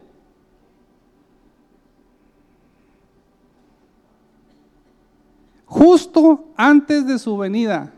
Justo 5.66 6.52
antes 6.56 7.08
de 7.08 7.18
su 7.18 7.36
venida. 7.36 7.92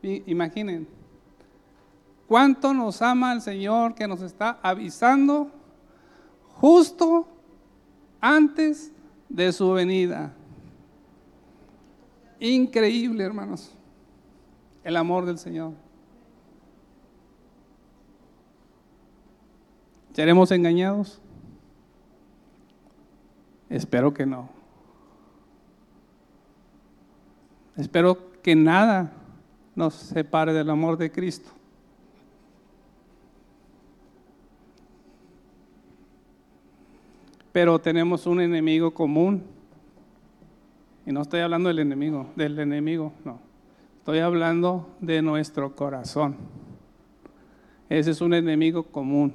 Imaginen, 0.00 0.86
cuánto 2.28 2.72
nos 2.72 3.02
ama 3.02 3.32
el 3.32 3.40
Señor 3.40 3.96
que 3.96 4.06
nos 4.06 4.22
está 4.22 4.60
avisando 4.62 5.50
justo 6.60 7.26
antes 8.20 8.92
de 9.28 9.52
su 9.52 9.70
venida. 9.72 10.32
Increíble, 12.38 13.24
hermanos, 13.24 13.72
el 14.82 14.96
amor 14.96 15.26
del 15.26 15.38
Señor. 15.38 15.72
¿Seremos 20.12 20.50
engañados? 20.50 21.20
Espero 23.68 24.12
que 24.12 24.26
no. 24.26 24.48
Espero 27.76 28.32
que 28.42 28.56
nada 28.56 29.12
nos 29.74 29.94
separe 29.94 30.52
del 30.52 30.68
amor 30.70 30.96
de 30.96 31.12
Cristo. 31.12 31.50
Pero 37.52 37.78
tenemos 37.80 38.26
un 38.26 38.40
enemigo 38.40 38.92
común. 38.92 39.42
Y 41.06 41.12
no 41.12 41.22
estoy 41.22 41.40
hablando 41.40 41.68
del 41.68 41.80
enemigo, 41.80 42.26
del 42.36 42.58
enemigo, 42.58 43.12
no. 43.24 43.40
Estoy 43.98 44.20
hablando 44.20 44.94
de 45.00 45.22
nuestro 45.22 45.74
corazón. 45.74 46.36
Ese 47.88 48.12
es 48.12 48.20
un 48.20 48.34
enemigo 48.34 48.84
común. 48.84 49.34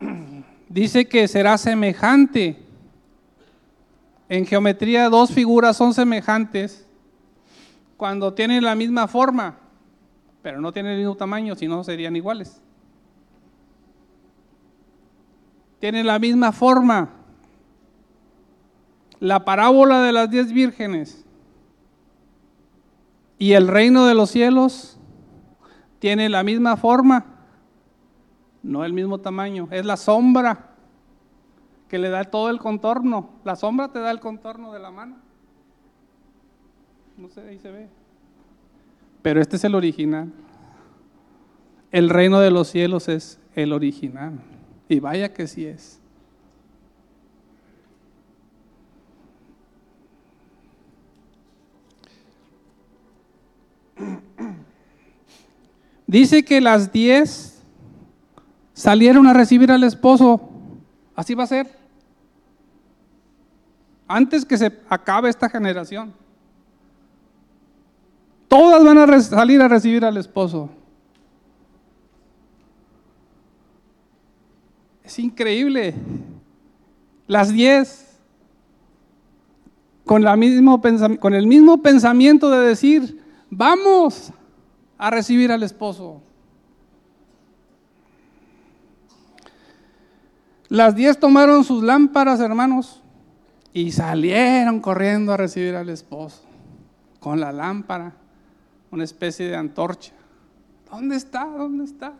Dice 0.68 1.08
que 1.08 1.26
será 1.26 1.58
semejante. 1.58 2.56
En 4.28 4.46
geometría 4.46 5.08
dos 5.08 5.32
figuras 5.32 5.76
son 5.76 5.94
semejantes 5.94 6.86
cuando 7.96 8.34
tienen 8.34 8.62
la 8.62 8.74
misma 8.74 9.08
forma 9.08 9.67
pero 10.42 10.60
no 10.60 10.72
tienen 10.72 10.92
el 10.92 10.98
mismo 10.98 11.16
tamaño, 11.16 11.54
si 11.54 11.68
no 11.68 11.82
serían 11.84 12.16
iguales. 12.16 12.62
Tienen 15.78 16.06
la 16.06 16.18
misma 16.18 16.52
forma. 16.52 17.10
La 19.20 19.44
parábola 19.44 20.02
de 20.02 20.12
las 20.12 20.30
diez 20.30 20.52
vírgenes 20.52 21.24
y 23.38 23.52
el 23.52 23.68
reino 23.68 24.06
de 24.06 24.14
los 24.14 24.30
cielos 24.30 24.98
tiene 25.98 26.28
la 26.28 26.42
misma 26.42 26.76
forma, 26.76 27.26
no 28.62 28.84
el 28.84 28.92
mismo 28.92 29.18
tamaño, 29.18 29.68
es 29.70 29.84
la 29.84 29.96
sombra 29.96 30.68
que 31.88 31.98
le 31.98 32.10
da 32.10 32.24
todo 32.24 32.50
el 32.50 32.58
contorno. 32.58 33.30
La 33.44 33.56
sombra 33.56 33.88
te 33.88 33.98
da 33.98 34.10
el 34.10 34.20
contorno 34.20 34.72
de 34.72 34.78
la 34.78 34.90
mano. 34.90 35.16
No 37.16 37.28
sé, 37.28 37.40
ahí 37.48 37.58
se 37.58 37.70
ve 37.70 37.88
pero 39.22 39.40
este 39.40 39.56
es 39.56 39.64
el 39.64 39.74
original. 39.74 40.32
El 41.90 42.10
reino 42.10 42.40
de 42.40 42.50
los 42.50 42.68
cielos 42.68 43.08
es 43.08 43.38
el 43.54 43.72
original. 43.72 44.40
Y 44.88 45.00
vaya 45.00 45.32
que 45.32 45.46
sí 45.46 45.66
es. 45.66 46.00
Dice 56.06 56.42
que 56.42 56.62
las 56.62 56.90
diez 56.90 57.62
salieron 58.72 59.26
a 59.26 59.34
recibir 59.34 59.70
al 59.70 59.84
esposo. 59.84 60.48
Así 61.14 61.34
va 61.34 61.44
a 61.44 61.48
ser. 61.48 61.78
Antes 64.06 64.46
que 64.46 64.56
se 64.56 64.72
acabe 64.88 65.28
esta 65.28 65.50
generación. 65.50 66.14
Todas 68.48 68.82
van 68.82 68.98
a 68.98 69.20
salir 69.20 69.60
a 69.60 69.68
recibir 69.68 70.04
al 70.04 70.16
esposo. 70.16 70.70
Es 75.04 75.18
increíble. 75.18 75.94
Las 77.26 77.52
diez. 77.52 78.06
Con, 80.04 80.24
con 81.20 81.34
el 81.34 81.46
mismo 81.46 81.82
pensamiento 81.82 82.50
de 82.50 82.66
decir, 82.66 83.22
vamos 83.50 84.32
a 84.96 85.10
recibir 85.10 85.52
al 85.52 85.62
esposo. 85.62 86.22
Las 90.68 90.94
diez 90.94 91.18
tomaron 91.18 91.64
sus 91.64 91.82
lámparas, 91.82 92.40
hermanos, 92.40 93.02
y 93.72 93.92
salieron 93.92 94.80
corriendo 94.80 95.32
a 95.32 95.36
recibir 95.36 95.74
al 95.76 95.88
esposo 95.90 96.42
con 97.20 97.40
la 97.40 97.52
lámpara, 97.52 98.14
una 98.90 99.04
especie 99.04 99.48
de 99.48 99.56
antorcha. 99.56 100.12
¿Dónde 100.90 101.16
está? 101.16 101.44
¿Dónde 101.44 101.84
está? 101.84 102.14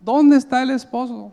¿Dónde 0.00 0.36
está 0.36 0.62
el 0.62 0.70
esposo? 0.70 1.32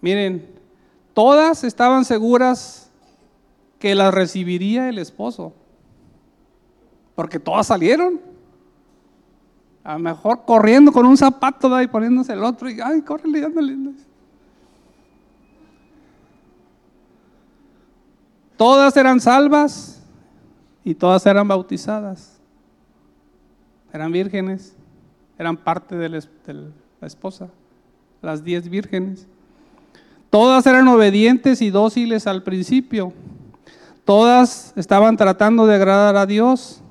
Miren, 0.00 0.46
todas 1.12 1.64
estaban 1.64 2.04
seguras 2.04 2.90
que 3.78 3.94
las 3.94 4.14
recibiría 4.14 4.88
el 4.88 4.98
esposo, 4.98 5.52
porque 7.14 7.38
todas 7.38 7.66
salieron. 7.66 8.20
A 9.84 9.94
lo 9.94 9.98
mejor 10.00 10.44
corriendo 10.44 10.92
con 10.92 11.06
un 11.06 11.16
zapato 11.16 11.80
y 11.80 11.86
poniéndose 11.86 12.32
el 12.32 12.42
otro 12.42 12.70
y, 12.70 12.80
ay, 12.80 13.02
córrele, 13.02 13.44
ándale. 13.44 13.76
Todas 18.56 18.96
eran 18.96 19.20
salvas 19.20 20.02
y 20.84 20.94
todas 20.94 21.26
eran 21.26 21.48
bautizadas. 21.48 22.38
Eran 23.92 24.12
vírgenes, 24.12 24.74
eran 25.38 25.56
parte 25.56 25.96
de 25.96 26.08
la 26.08 27.06
esposa, 27.06 27.48
las 28.22 28.44
diez 28.44 28.68
vírgenes. 28.68 29.26
Todas 30.30 30.66
eran 30.66 30.88
obedientes 30.88 31.62
y 31.62 31.70
dóciles 31.70 32.26
al 32.26 32.42
principio. 32.42 33.12
Todas 34.04 34.72
estaban 34.76 35.16
tratando 35.16 35.66
de 35.66 35.76
agradar 35.76 36.16
a 36.16 36.26
Dios 36.26 36.82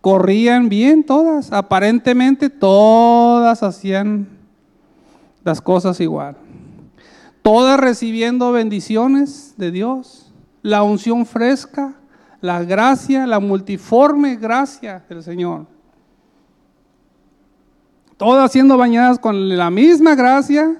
corrían 0.00 0.68
bien 0.68 1.04
todas, 1.04 1.52
aparentemente 1.52 2.50
todas 2.50 3.62
hacían 3.62 4.28
las 5.44 5.60
cosas 5.60 6.00
igual. 6.00 6.36
Todas 7.42 7.80
recibiendo 7.80 8.52
bendiciones 8.52 9.54
de 9.56 9.70
Dios, 9.70 10.27
la 10.62 10.82
unción 10.82 11.24
fresca, 11.26 11.94
la 12.40 12.62
gracia, 12.62 13.26
la 13.26 13.40
multiforme 13.40 14.36
gracia 14.36 15.04
del 15.08 15.22
Señor. 15.22 15.66
Todas 18.16 18.50
siendo 18.50 18.76
bañadas 18.76 19.18
con 19.18 19.56
la 19.56 19.70
misma 19.70 20.14
gracia, 20.14 20.76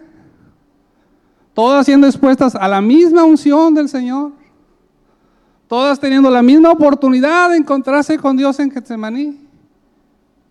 todas 1.54 1.86
siendo 1.86 2.06
expuestas 2.06 2.54
a 2.54 2.66
la 2.66 2.80
misma 2.80 3.24
unción 3.24 3.74
del 3.74 3.88
Señor. 3.88 4.32
Todas 5.68 6.00
teniendo 6.00 6.30
la 6.30 6.42
misma 6.42 6.70
oportunidad 6.70 7.50
de 7.50 7.58
encontrarse 7.58 8.18
con 8.18 8.36
Dios 8.36 8.58
en 8.58 8.70
Getsemaní. 8.70 9.46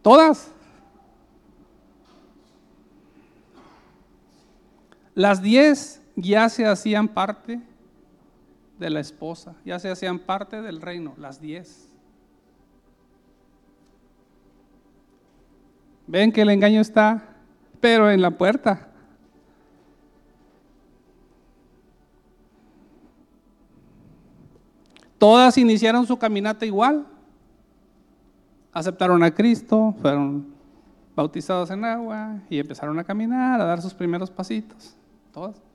Todas. 0.04 0.52
Las 5.16 5.42
diez 5.42 6.00
ya 6.16 6.48
se 6.48 6.68
hacían 6.68 7.08
parte 7.08 7.60
de 8.78 8.90
la 8.90 9.00
esposa, 9.00 9.56
ya 9.66 9.80
se 9.80 9.90
hacían 9.90 10.20
parte 10.20 10.62
del 10.62 10.82
reino, 10.82 11.14
las 11.18 11.42
diez. 11.42 11.90
Ven 16.06 16.32
que 16.32 16.42
el 16.42 16.50
engaño 16.50 16.80
está, 16.80 17.36
pero 17.82 18.10
en 18.10 18.22
la 18.22 18.32
puerta. 18.32 18.88
Todas 25.18 25.58
iniciaron 25.58 26.06
su 26.06 26.18
caminata 26.18 26.66
igual. 26.66 27.06
Aceptaron 28.72 29.24
a 29.24 29.34
Cristo, 29.34 29.96
fueron 30.00 30.54
bautizados 31.16 31.72
en 31.72 31.84
agua 31.84 32.40
y 32.48 32.60
empezaron 32.60 32.98
a 33.00 33.04
caminar, 33.04 33.60
a 33.60 33.66
dar 33.66 33.82
sus 33.82 33.94
primeros 33.94 34.30
pasitos. 34.30 34.96
Todas. 35.34 35.67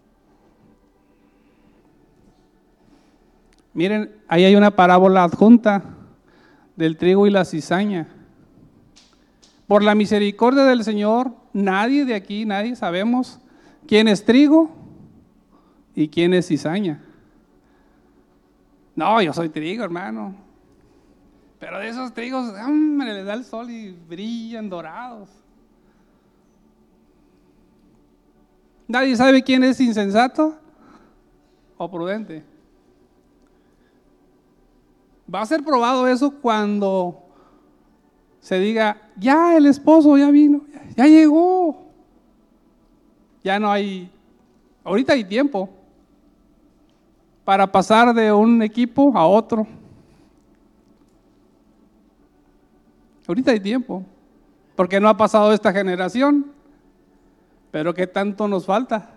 Miren, 3.74 4.14
ahí 4.28 4.44
hay 4.44 4.54
una 4.54 4.70
parábola 4.70 5.24
adjunta 5.24 5.82
del 6.76 6.96
trigo 6.96 7.26
y 7.26 7.30
la 7.30 7.44
cizaña. 7.44 8.08
Por 9.66 9.82
la 9.82 9.94
misericordia 9.94 10.64
del 10.64 10.84
Señor, 10.84 11.32
nadie 11.52 12.04
de 12.04 12.14
aquí, 12.14 12.44
nadie 12.44 12.76
sabemos 12.76 13.40
quién 13.86 14.08
es 14.08 14.24
trigo 14.24 14.70
y 15.94 16.08
quién 16.08 16.34
es 16.34 16.48
cizaña. 16.48 17.02
No, 18.94 19.22
yo 19.22 19.32
soy 19.32 19.48
trigo, 19.48 19.84
hermano. 19.84 20.34
Pero 21.58 21.78
de 21.78 21.88
esos 21.88 22.12
trigos, 22.12 22.52
hombre, 22.58 23.14
le 23.14 23.24
da 23.24 23.34
el 23.34 23.44
sol 23.44 23.70
y 23.70 23.92
brillan 23.92 24.68
dorados. 24.68 25.30
Nadie 28.88 29.16
sabe 29.16 29.42
quién 29.42 29.64
es 29.64 29.80
insensato 29.80 30.58
o 31.78 31.90
prudente. 31.90 32.51
Va 35.32 35.40
a 35.40 35.46
ser 35.46 35.64
probado 35.64 36.06
eso 36.06 36.30
cuando 36.30 37.22
se 38.40 38.58
diga, 38.58 39.00
ya 39.16 39.56
el 39.56 39.66
esposo 39.66 40.18
ya 40.18 40.30
vino, 40.30 40.62
ya 40.96 41.06
llegó. 41.06 41.86
Ya 43.42 43.58
no 43.58 43.70
hay, 43.70 44.10
ahorita 44.84 45.14
hay 45.14 45.24
tiempo 45.24 45.70
para 47.44 47.70
pasar 47.70 48.14
de 48.14 48.32
un 48.32 48.62
equipo 48.62 49.16
a 49.16 49.26
otro. 49.26 49.66
Ahorita 53.26 53.52
hay 53.52 53.60
tiempo, 53.60 54.04
porque 54.76 55.00
no 55.00 55.08
ha 55.08 55.16
pasado 55.16 55.52
esta 55.52 55.72
generación, 55.72 56.52
pero 57.70 57.94
¿qué 57.94 58.06
tanto 58.06 58.46
nos 58.46 58.66
falta? 58.66 59.10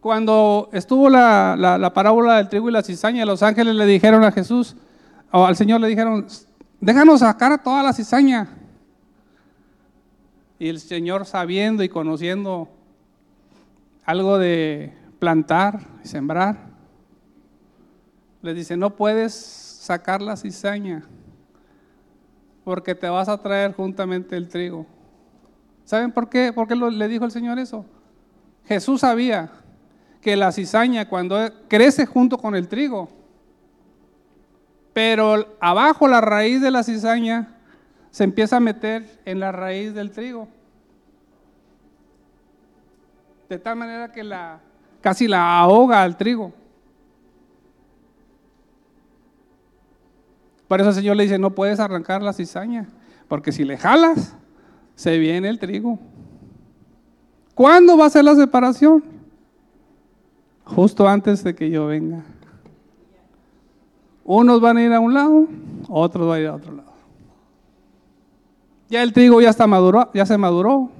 Cuando 0.00 0.68
estuvo 0.72 1.10
la, 1.10 1.90
parábola 1.92 2.36
del 2.36 2.48
trigo 2.48 2.68
y 2.68 2.72
la 2.72 2.82
cizaña, 2.82 3.24
los 3.24 3.42
ángeles 3.42 3.74
le 3.74 3.84
dijeron 3.84 4.22
a 4.22 4.30
Jesús, 4.30 4.76
al 5.30 5.56
Señor 5.56 5.80
le 5.80 5.88
dijeron, 5.88 6.26
déjanos 6.80 7.20
sacar 7.20 7.62
toda 7.62 7.82
la 7.82 7.92
cizaña. 7.92 8.48
Y 10.58 10.68
el 10.68 10.80
Señor 10.80 11.26
sabiendo 11.26 11.82
y 11.82 11.88
conociendo 11.88 12.68
algo 14.04 14.38
de 14.38 14.92
plantar 15.18 15.80
y 16.04 16.08
sembrar. 16.08 16.68
Les 18.42 18.54
dice, 18.54 18.76
no 18.76 18.94
puedes 18.94 19.34
sacar 19.34 20.22
la 20.22 20.36
cizaña 20.36 21.04
porque 22.64 22.94
te 22.94 23.08
vas 23.08 23.28
a 23.28 23.38
traer 23.38 23.72
juntamente 23.72 24.36
el 24.36 24.48
trigo. 24.48 24.86
¿Saben 25.84 26.12
por 26.12 26.28
qué? 26.28 26.52
¿Por 26.52 26.68
qué 26.68 26.76
le 26.76 27.08
dijo 27.08 27.24
el 27.24 27.30
Señor 27.30 27.58
eso? 27.58 27.84
Jesús 28.66 29.00
sabía 29.00 29.50
que 30.20 30.36
la 30.36 30.52
cizaña 30.52 31.08
cuando 31.08 31.38
crece 31.68 32.06
junto 32.06 32.38
con 32.38 32.54
el 32.54 32.68
trigo, 32.68 33.08
pero 34.92 35.56
abajo 35.60 36.08
la 36.08 36.20
raíz 36.20 36.60
de 36.60 36.70
la 36.70 36.82
cizaña 36.82 37.56
se 38.10 38.24
empieza 38.24 38.56
a 38.56 38.60
meter 38.60 39.20
en 39.24 39.40
la 39.40 39.52
raíz 39.52 39.94
del 39.94 40.10
trigo 40.10 40.48
de 43.48 43.58
tal 43.58 43.76
manera 43.76 44.12
que 44.12 44.22
la, 44.22 44.60
casi 45.00 45.26
la 45.26 45.58
ahoga 45.58 46.02
al 46.02 46.16
trigo. 46.16 46.52
Por 50.66 50.80
eso 50.80 50.90
el 50.90 50.94
Señor 50.94 51.16
le 51.16 51.22
dice, 51.22 51.38
no 51.38 51.54
puedes 51.54 51.80
arrancar 51.80 52.22
la 52.22 52.34
cizaña, 52.34 52.88
porque 53.26 53.52
si 53.52 53.64
le 53.64 53.78
jalas, 53.78 54.36
se 54.94 55.16
viene 55.18 55.48
el 55.48 55.58
trigo. 55.58 55.98
¿Cuándo 57.54 57.96
va 57.96 58.06
a 58.06 58.10
ser 58.10 58.24
la 58.24 58.34
separación? 58.34 59.02
Justo 60.68 61.08
antes 61.08 61.42
de 61.42 61.54
que 61.54 61.70
yo 61.70 61.86
venga. 61.86 62.24
Unos 64.24 64.60
van 64.60 64.76
a 64.76 64.82
ir 64.82 64.92
a 64.92 65.00
un 65.00 65.14
lado, 65.14 65.46
otros 65.88 66.28
van 66.28 66.36
a 66.36 66.40
ir 66.40 66.46
a 66.48 66.54
otro 66.54 66.74
lado. 66.74 66.92
Ya 68.90 69.02
el 69.02 69.12
trigo 69.12 69.40
ya 69.40 69.50
está 69.50 69.66
maduro, 69.66 70.10
ya 70.12 70.26
se 70.26 70.36
maduró, 70.36 70.90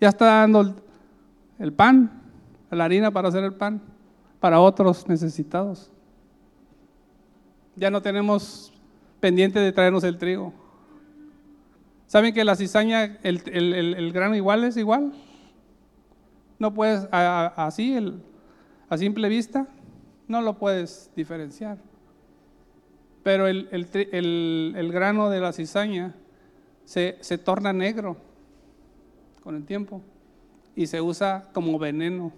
ya 0.00 0.08
está 0.08 0.26
dando 0.26 0.74
el 1.58 1.72
pan, 1.72 2.22
la 2.70 2.84
harina 2.84 3.10
para 3.10 3.28
hacer 3.28 3.44
el 3.44 3.54
pan 3.54 3.80
para 4.40 4.60
otros 4.60 5.06
necesitados. 5.06 5.90
Ya 7.76 7.90
no 7.90 8.02
tenemos 8.02 8.72
pendiente 9.20 9.60
de 9.60 9.72
traernos 9.72 10.04
el 10.04 10.18
trigo. 10.18 10.52
¿Saben 12.06 12.34
que 12.34 12.44
la 12.44 12.56
cizaña, 12.56 13.18
el, 13.22 14.12
grano 14.12 14.34
igual 14.34 14.64
es 14.64 14.76
igual? 14.76 15.12
No 16.58 16.74
puedes, 16.74 17.08
así, 17.10 17.94
a 18.92 18.98
simple 18.98 19.30
vista, 19.30 19.66
no 20.28 20.42
lo 20.42 20.58
puedes 20.58 21.10
diferenciar. 21.16 21.78
Pero 23.22 23.46
el, 23.46 24.90
grano 24.92 25.30
de 25.30 25.40
la 25.40 25.54
cizaña 25.54 26.14
se, 26.84 27.16
se 27.20 27.38
torna 27.38 27.72
negro 27.72 28.18
con 29.42 29.56
el 29.56 29.64
tiempo 29.64 30.02
y 30.76 30.86
se 30.88 31.00
usa 31.00 31.48
como 31.54 31.78
veneno. 31.78 32.34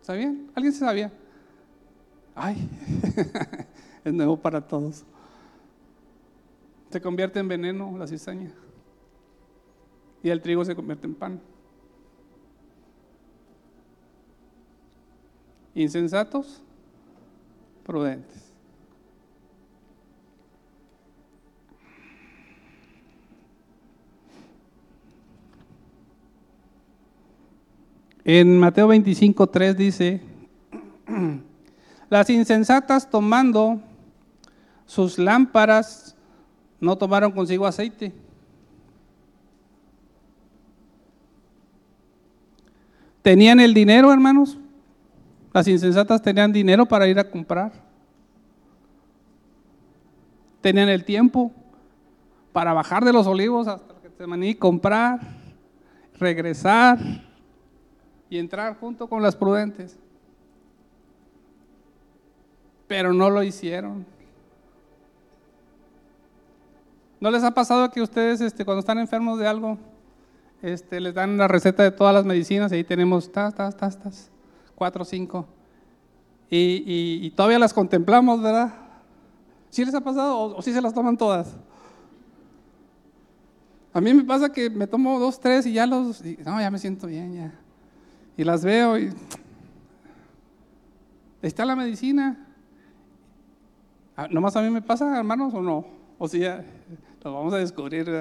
¿Sabían? 0.00 0.48
¿Alguien 0.54 0.72
se 0.72 0.78
sabía? 0.78 1.10
Ay, 2.36 2.68
es 4.04 4.12
nuevo 4.12 4.36
para 4.36 4.60
todos. 4.60 5.04
Se 6.90 7.00
convierte 7.00 7.40
en 7.40 7.48
veneno 7.48 7.98
la 7.98 8.06
cizaña. 8.06 8.52
Y 10.22 10.30
el 10.30 10.40
trigo 10.40 10.64
se 10.64 10.76
convierte 10.76 11.08
en 11.08 11.16
pan. 11.16 11.40
Insensatos, 15.74 16.62
prudentes. 17.84 18.44
En 28.24 28.58
Mateo 28.58 28.88
25, 28.88 29.46
3 29.48 29.76
dice, 29.76 30.20
las 32.08 32.30
insensatas 32.30 33.10
tomando 33.10 33.80
sus 34.86 35.18
lámparas 35.18 36.16
no 36.80 36.96
tomaron 36.96 37.32
consigo 37.32 37.66
aceite. 37.66 38.12
Tenían 43.20 43.60
el 43.60 43.74
dinero, 43.74 44.12
hermanos. 44.12 44.58
Las 45.54 45.68
insensatas 45.68 46.20
tenían 46.20 46.52
dinero 46.52 46.84
para 46.84 47.06
ir 47.06 47.16
a 47.16 47.30
comprar. 47.30 47.70
Tenían 50.60 50.88
el 50.88 51.04
tiempo 51.04 51.52
para 52.52 52.72
bajar 52.72 53.04
de 53.04 53.12
los 53.12 53.28
olivos 53.28 53.68
hasta 53.68 53.94
que 53.94 54.48
y 54.48 54.54
comprar, 54.56 55.20
regresar 56.18 56.98
y 58.28 58.38
entrar 58.38 58.76
junto 58.80 59.06
con 59.06 59.22
las 59.22 59.36
prudentes. 59.36 59.96
Pero 62.88 63.12
no 63.12 63.30
lo 63.30 63.40
hicieron. 63.44 64.04
¿No 67.20 67.30
les 67.30 67.44
ha 67.44 67.52
pasado 67.52 67.90
que 67.92 68.02
ustedes 68.02 68.40
este, 68.40 68.64
cuando 68.64 68.80
están 68.80 68.98
enfermos 68.98 69.38
de 69.38 69.46
algo, 69.46 69.78
este, 70.62 71.00
les 71.00 71.14
dan 71.14 71.36
la 71.36 71.46
receta 71.46 71.84
de 71.84 71.92
todas 71.92 72.12
las 72.12 72.24
medicinas 72.24 72.72
y 72.72 72.76
ahí 72.76 72.84
tenemos 72.84 73.30
tas, 73.30 73.54
tas, 73.54 73.76
tas, 73.76 73.98
tas, 73.98 74.30
cuatro 74.74 75.02
o 75.02 75.04
cinco? 75.04 75.46
Y, 76.50 77.30
todavía 77.30 77.58
las 77.58 77.74
contemplamos, 77.74 78.40
¿verdad? 78.40 78.72
¿Sí 79.70 79.84
les 79.84 79.94
ha 79.94 80.00
pasado 80.00 80.38
o, 80.38 80.56
o 80.56 80.62
sí 80.62 80.72
se 80.72 80.80
las 80.80 80.94
toman 80.94 81.16
todas? 81.16 81.56
A 83.92 84.00
mí 84.00 84.12
me 84.12 84.24
pasa 84.24 84.50
que 84.50 84.70
me 84.70 84.86
tomo 84.86 85.18
dos, 85.20 85.38
tres 85.38 85.66
y 85.66 85.72
ya 85.72 85.86
los, 85.86 86.22
no, 86.44 86.60
ya 86.60 86.70
me 86.70 86.78
siento 86.78 87.06
bien, 87.06 87.34
ya. 87.34 87.52
Y 88.36 88.42
las 88.42 88.64
veo 88.64 88.98
y 88.98 89.12
está 91.40 91.64
la 91.64 91.76
medicina. 91.76 92.44
Ah, 94.16 94.26
¿Nomás 94.28 94.56
a 94.56 94.62
mí 94.62 94.70
me 94.70 94.82
pasa, 94.82 95.16
hermanos, 95.16 95.54
o 95.54 95.62
no? 95.62 95.86
O 96.18 96.26
sea, 96.26 96.64
lo 97.22 97.32
vamos 97.34 97.54
a 97.54 97.58
descubrir. 97.58 98.10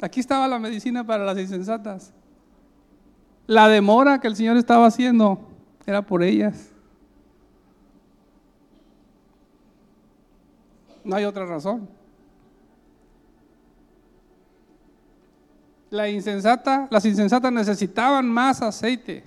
Aquí 0.00 0.20
estaba 0.20 0.48
la 0.48 0.58
medicina 0.58 1.06
para 1.06 1.24
las 1.24 1.38
insensatas. 1.38 2.14
La 3.48 3.66
demora 3.66 4.20
que 4.20 4.28
el 4.28 4.36
Señor 4.36 4.58
estaba 4.58 4.86
haciendo 4.86 5.40
era 5.86 6.02
por 6.02 6.22
ellas. 6.22 6.68
No 11.02 11.16
hay 11.16 11.24
otra 11.24 11.46
razón. 11.46 11.88
La 15.88 16.10
insensata, 16.10 16.88
las 16.90 17.06
insensatas 17.06 17.50
necesitaban 17.50 18.28
más 18.28 18.60
aceite, 18.60 19.24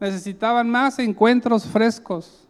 necesitaban 0.00 0.70
más 0.70 0.98
encuentros 0.98 1.66
frescos, 1.66 2.48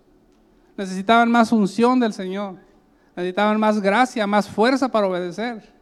necesitaban 0.77 1.29
más 1.29 1.51
unción 1.51 1.99
del 1.99 2.13
Señor, 2.13 2.55
necesitaban 3.17 3.59
más 3.59 3.81
gracia, 3.81 4.29
más 4.29 4.49
fuerza 4.49 4.89
para 4.89 5.09
obedecer. 5.09 5.74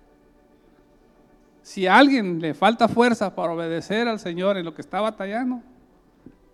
Si 1.62 1.86
a 1.86 1.96
alguien 1.96 2.40
le 2.40 2.54
falta 2.54 2.88
fuerza 2.88 3.34
para 3.34 3.52
obedecer 3.52 4.08
al 4.08 4.18
Señor 4.18 4.56
en 4.56 4.64
lo 4.64 4.74
que 4.74 4.82
está 4.82 5.00
batallando, 5.00 5.60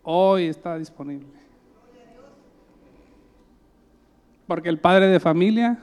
hoy 0.02 0.44
está 0.46 0.76
disponible. 0.78 1.26
Porque 4.46 4.68
el 4.68 4.78
padre 4.78 5.08
de 5.08 5.20
familia, 5.20 5.78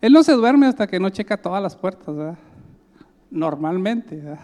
él 0.00 0.12
no 0.12 0.22
se 0.22 0.32
duerme 0.32 0.66
hasta 0.66 0.86
que 0.86 1.00
no 1.00 1.10
checa 1.10 1.36
todas 1.36 1.62
las 1.62 1.76
puertas, 1.76 2.14
¿verdad? 2.14 2.38
normalmente. 3.30 4.22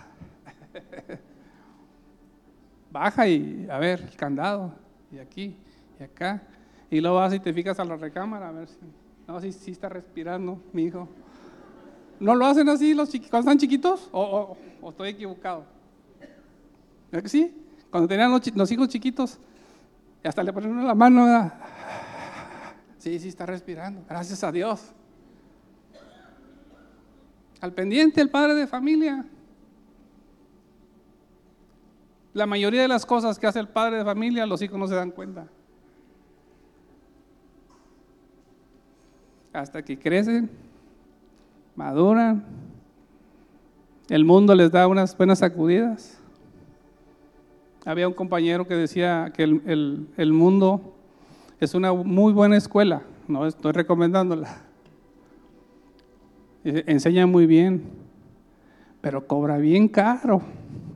Baja 2.91 3.27
y 3.27 3.67
a 3.71 3.79
ver 3.79 4.01
el 4.01 4.17
candado, 4.17 4.73
y 5.11 5.19
aquí, 5.19 5.57
y 5.99 6.03
acá. 6.03 6.43
Y 6.91 7.01
luego 7.01 7.17
vas 7.17 7.35
y 7.35 7.41
te 7.41 7.53
fijas 7.53 7.81
a 7.81 7.85
la 7.85 7.97
recámara 7.97 8.49
a 8.49 8.53
ver 8.53 8.69
si, 8.69 8.79
no, 9.27 9.41
si, 9.41 9.53
si 9.53 9.73
está 9.73 9.89
respirando 9.89 10.63
mi 10.73 10.85
hijo. 10.85 11.09
¿No 12.25 12.35
lo 12.35 12.47
hacen 12.47 12.67
así 12.71 12.95
los 12.95 13.11
chiquitos, 13.11 13.31
cuando 13.31 13.51
están 13.51 13.59
chiquitos? 13.59 14.09
¿O, 14.11 14.57
estoy 14.89 15.11
equivocado? 15.11 15.67
¿Verdad 17.13 17.23
que 17.23 17.29
sí? 17.29 17.55
Cuando 17.91 18.09
tenían 18.09 18.31
los, 18.31 18.73
hijos 18.73 18.89
chiquitos, 18.89 19.39
hasta 20.25 20.43
le 20.43 20.51
ponen 20.51 20.87
la 20.87 20.95
mano, 20.95 21.53
sí, 22.97 23.19
sí 23.19 23.29
está 23.29 23.45
respirando, 23.45 24.03
gracias 24.09 24.43
a 24.43 24.51
Dios 24.51 24.95
al 27.61 27.75
pendiente, 27.75 28.23
el 28.23 28.31
padre 28.31 28.55
de 28.55 28.67
familia. 28.67 29.27
La 32.33 32.47
mayoría 32.47 32.81
de 32.81 32.89
las 32.89 33.05
cosas 33.05 33.39
que 33.39 33.47
hace 33.47 33.61
el 33.61 33.69
padre 33.69 33.99
de 33.99 34.05
familia, 34.05 34.47
los 34.47 34.63
hijos 34.63 34.79
no 34.79 34.87
se 34.87 34.95
dan 34.95 35.11
cuenta. 35.11 35.47
Hasta 39.53 39.83
que 39.85 39.99
crecen, 39.99 40.64
maduran, 41.77 42.45
el 44.09 44.25
mundo 44.25 44.55
les 44.55 44.71
da 44.71 44.87
unas 44.87 45.17
buenas 45.17 45.41
sacudidas. 45.41 46.21
Había 47.85 48.09
un 48.09 48.15
compañero 48.15 48.67
que 48.67 48.75
decía 48.75 49.33
que 49.35 49.43
el, 49.43 50.09
el 50.17 50.33
mundo 50.33 50.95
es 51.61 51.75
una 51.75 51.93
muy 51.93 52.33
buena 52.33 52.57
escuela, 52.57 53.03
no 53.29 53.47
estoy 53.47 53.73
recomendándola 53.73 54.65
enseña 56.65 57.27
muy 57.27 57.47
bien, 57.47 57.85
pero 59.01 59.27
cobra 59.27 59.59
bien 59.59 59.89
caro, 59.89 60.41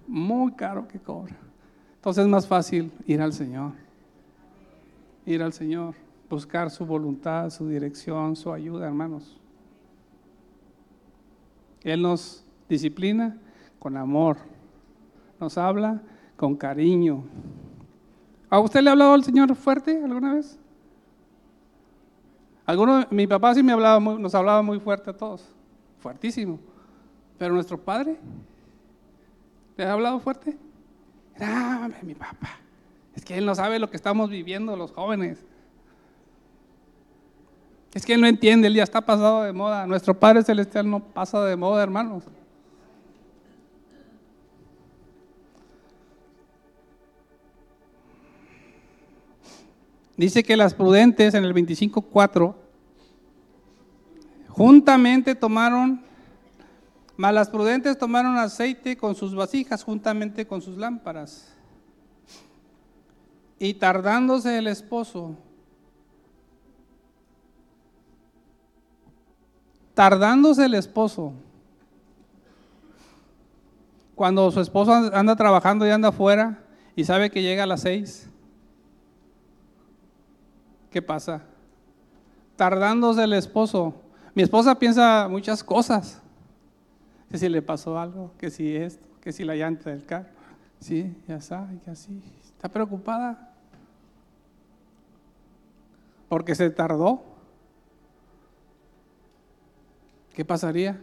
muy 0.07 0.53
caro 0.53 0.89
que 0.89 0.99
cobra. 0.99 1.37
Entonces 1.97 2.25
es 2.25 2.31
más 2.31 2.47
fácil 2.47 2.91
ir 3.07 3.21
al 3.21 3.33
Señor, 3.33 3.73
ir 5.27 5.43
al 5.43 5.53
Señor, 5.53 5.95
buscar 6.31 6.71
su 6.71 6.87
voluntad, 6.87 7.51
su 7.51 7.69
dirección, 7.69 8.35
su 8.35 8.53
ayuda, 8.53 8.87
hermanos. 8.87 9.39
Él 11.93 12.03
nos 12.03 12.45
disciplina 12.69 13.37
con 13.79 13.97
amor, 13.97 14.39
nos 15.41 15.57
habla 15.59 16.03
con 16.37 16.57
cariño. 16.57 17.25
¿A 18.51 18.61
usted 18.61 18.81
le 18.81 18.91
ha 18.91 18.93
hablado 18.93 19.15
al 19.15 19.25
Señor 19.25 19.55
fuerte 19.55 20.03
alguna 20.03 20.35
vez? 20.35 20.59
Alguno, 22.67 23.07
mi 23.11 23.27
papá 23.27 23.55
sí 23.55 23.63
me 23.63 23.73
hablaba 23.73 23.99
nos 24.01 24.35
hablaba 24.35 24.63
muy 24.63 24.79
fuerte 24.79 25.11
a 25.11 25.17
todos 25.17 25.55
fuertísimo. 26.01 26.59
Pero 27.39 27.55
nuestro 27.55 27.79
padre, 27.79 28.17
¿le 29.77 29.85
ha 29.85 29.93
hablado 29.93 30.19
fuerte? 30.21 30.57
Ah, 31.41 31.89
mi 32.03 32.15
papá. 32.15 32.59
Es 33.15 33.25
que 33.25 33.37
él 33.37 33.47
no 33.47 33.55
sabe 33.55 33.79
lo 33.79 33.91
que 33.91 33.97
estamos 33.97 34.31
viviendo 34.31 34.77
los 34.77 34.93
jóvenes. 34.93 35.45
Es 37.95 38.05
que 38.05 38.15
él 38.15 38.21
no 38.21 38.27
entiende, 38.27 38.69
él 38.69 38.75
ya 38.75 38.83
está 38.83 39.01
pasado 39.01 39.43
de 39.43 39.53
moda. 39.53 39.87
Nuestro 39.87 40.19
Padre 40.19 40.43
Celestial 40.43 40.89
no 40.89 41.01
pasa 41.01 41.45
de 41.45 41.57
moda, 41.57 41.83
hermanos. 41.83 42.25
Dice 50.17 50.43
que 50.43 50.57
las 50.57 50.75
prudentes 50.75 51.35
en 51.35 51.45
el 51.45 51.55
25.4 51.55 52.55
Juntamente 54.49 55.37
tomaron 55.37 56.03
Mas 57.17 57.33
las 57.33 57.49
prudentes 57.49 57.99
tomaron 57.99 58.37
aceite 58.37 58.97
con 58.97 59.15
sus 59.15 59.35
vasijas 59.35 59.83
juntamente 59.83 60.47
con 60.47 60.63
sus 60.63 60.77
lámparas. 60.77 61.53
Y 63.59 63.75
tardándose 63.75 64.59
el 64.59 64.69
esposo, 64.69 65.37
tardándose 69.99 70.65
el 70.65 70.75
esposo, 70.75 71.33
cuando 74.15 74.49
su 74.53 74.61
esposo 74.61 74.93
anda 74.93 75.35
trabajando 75.35 75.85
y 75.85 75.91
anda 75.91 76.11
afuera 76.11 76.61
y 76.95 77.03
sabe 77.03 77.31
que 77.31 77.43
llega 77.43 77.65
a 77.65 77.67
las 77.67 77.81
seis, 77.81 78.31
¿qué 80.93 81.03
pasa? 81.03 81.43
Tardándose 82.55 83.25
el 83.25 83.33
esposo. 83.33 83.93
Mi 84.37 84.45
esposa 84.45 84.79
piensa 84.79 85.27
muchas 85.29 85.65
cosas. 85.65 86.23
Que 87.29 87.37
si 87.37 87.49
le 87.49 87.61
pasó 87.61 87.99
algo, 87.99 88.31
que 88.39 88.51
si 88.51 88.77
esto, 88.77 89.05
que 89.21 89.33
si 89.33 89.43
la 89.43 89.57
llanta 89.57 89.91
del 89.91 90.07
carro. 90.07 90.29
Sí, 90.79 91.13
ya 91.27 91.41
sabe, 91.41 91.77
que 91.85 91.91
así. 91.91 92.23
Está 92.55 92.69
preocupada. 92.69 93.51
Porque 96.29 96.55
se 96.55 96.71
tardó. 96.71 97.38
¿Qué 100.39 100.45
pasaría? 100.45 100.97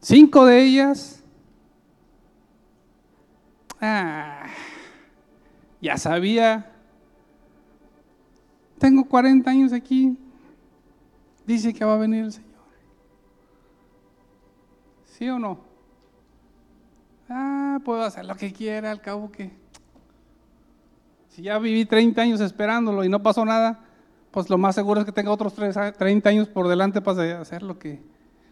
Cinco 0.00 0.44
de 0.44 0.60
ellas, 0.60 1.22
ah, 3.80 4.46
ya 5.80 5.96
sabía, 5.98 6.68
tengo 8.80 9.04
40 9.04 9.48
años 9.48 9.72
aquí, 9.72 10.18
dice 11.46 11.72
que 11.72 11.84
va 11.84 11.94
a 11.94 11.98
venir 11.98 12.24
el 12.24 12.32
Señor. 12.32 12.50
¿Sí 15.04 15.28
o 15.28 15.38
no? 15.38 15.60
Ah, 17.28 17.78
puedo 17.84 18.02
hacer 18.02 18.24
lo 18.24 18.34
que 18.34 18.52
quiera, 18.52 18.90
al 18.90 19.00
cabo 19.00 19.30
que... 19.30 19.52
Si 21.28 21.42
ya 21.42 21.60
viví 21.60 21.84
30 21.84 22.20
años 22.20 22.40
esperándolo 22.40 23.04
y 23.04 23.08
no 23.08 23.22
pasó 23.22 23.44
nada, 23.44 23.91
pues 24.32 24.48
lo 24.48 24.56
más 24.56 24.74
seguro 24.74 25.00
es 25.00 25.06
que 25.06 25.12
tenga 25.12 25.30
otros 25.30 25.54
30 25.54 26.28
años 26.28 26.48
por 26.48 26.66
delante 26.66 27.02
para 27.02 27.40
hacer 27.40 27.62
lo 27.62 27.78
que 27.78 28.00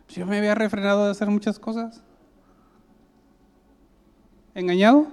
pues 0.04 0.16
yo 0.16 0.26
me 0.26 0.38
había 0.38 0.54
refrenado 0.54 1.06
de 1.06 1.12
hacer 1.12 1.28
muchas 1.30 1.58
cosas. 1.58 2.02
¿Engañado? 4.54 5.06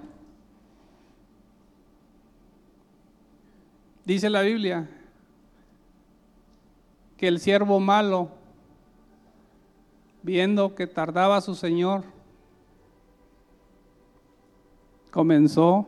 Dice 4.03 4.29
la 4.29 4.41
Biblia 4.41 4.89
que 7.15 7.27
el 7.27 7.39
siervo 7.39 7.79
malo, 7.79 8.29
viendo 10.21 10.75
que 10.75 10.85
tardaba 10.85 11.39
su 11.41 11.55
Señor, 11.55 12.03
comenzó 15.11 15.87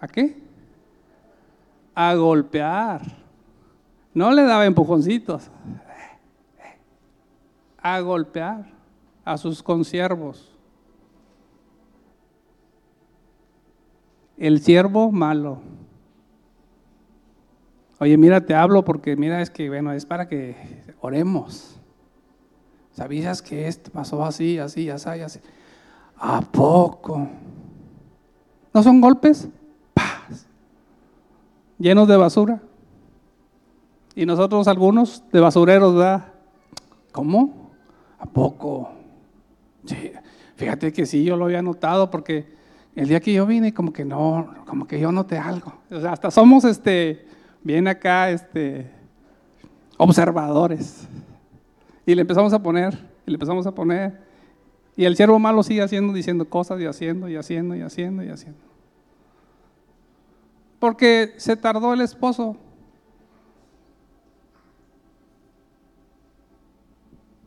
a 0.00 0.08
qué? 0.08 0.47
A 2.00 2.14
golpear. 2.14 3.02
No 4.14 4.30
le 4.30 4.44
daba 4.44 4.66
empujoncitos 4.66 5.50
a 7.78 7.98
golpear 7.98 8.66
a 9.24 9.36
sus 9.36 9.64
consiervos. 9.64 10.56
El 14.36 14.60
siervo 14.60 15.10
malo. 15.10 15.60
Oye, 17.98 18.16
mira, 18.16 18.46
te 18.46 18.54
hablo 18.54 18.84
porque 18.84 19.16
mira, 19.16 19.42
es 19.42 19.50
que, 19.50 19.68
bueno, 19.68 19.92
es 19.92 20.06
para 20.06 20.28
que 20.28 20.54
oremos. 21.00 21.80
¿Sabías 22.92 23.42
que 23.42 23.66
esto 23.66 23.90
pasó 23.90 24.24
así, 24.24 24.60
así, 24.60 24.88
así, 24.88 25.08
así? 25.08 25.40
¿A 26.16 26.40
poco? 26.42 27.28
¿No 28.72 28.82
son 28.84 29.00
golpes? 29.00 29.48
Llenos 31.78 32.08
de 32.08 32.16
basura. 32.16 32.60
Y 34.14 34.26
nosotros 34.26 34.66
algunos 34.66 35.22
de 35.32 35.40
basureros, 35.40 35.94
¿verdad? 35.94 36.32
¿Cómo? 37.12 37.70
¿A 38.18 38.26
poco? 38.26 38.90
Sí, 39.84 40.12
fíjate 40.56 40.92
que 40.92 41.06
sí, 41.06 41.24
yo 41.24 41.36
lo 41.36 41.44
había 41.44 41.62
notado 41.62 42.10
porque 42.10 42.46
el 42.96 43.08
día 43.08 43.20
que 43.20 43.32
yo 43.32 43.46
vine, 43.46 43.72
como 43.72 43.92
que 43.92 44.04
no, 44.04 44.54
como 44.66 44.88
que 44.88 44.98
yo 44.98 45.12
noté 45.12 45.38
algo. 45.38 45.72
O 45.90 46.00
sea, 46.00 46.12
hasta 46.12 46.32
somos, 46.32 46.64
este, 46.64 47.24
bien 47.62 47.86
acá, 47.86 48.30
este, 48.30 48.90
observadores. 49.96 51.06
Y 52.04 52.14
le 52.16 52.22
empezamos 52.22 52.52
a 52.52 52.60
poner, 52.60 52.98
y 53.24 53.30
le 53.30 53.36
empezamos 53.36 53.66
a 53.68 53.72
poner. 53.72 54.18
Y 54.96 55.04
el 55.04 55.14
siervo 55.14 55.38
malo 55.38 55.62
sigue 55.62 55.82
haciendo, 55.82 56.12
diciendo 56.12 56.48
cosas 56.48 56.80
y 56.80 56.86
haciendo 56.86 57.28
y 57.28 57.36
haciendo 57.36 57.76
y 57.76 57.82
haciendo 57.82 58.24
y 58.24 58.30
haciendo. 58.30 58.67
Porque 60.78 61.34
se 61.38 61.56
tardó 61.56 61.92
el 61.92 62.00
esposo 62.00 62.56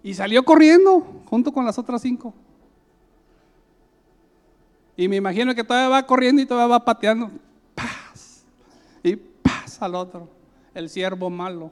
Y 0.04 0.14
salió 0.14 0.44
corriendo 0.44 1.24
junto 1.30 1.52
con 1.52 1.66
las 1.66 1.78
otras 1.78 2.02
cinco. 2.02 2.34
Y 4.98 5.08
me 5.08 5.16
imagino 5.16 5.54
que 5.54 5.64
todavía 5.64 5.90
va 5.90 6.06
corriendo 6.06 6.42
y 6.42 6.46
todavía 6.46 6.78
va 6.78 6.86
pateando. 6.86 7.32
Paz. 7.76 8.46
Y 9.04 9.16
paz 9.16 9.82
al 9.82 9.96
otro. 9.96 10.28
El 10.74 10.90
siervo 10.90 11.30
malo. 11.30 11.72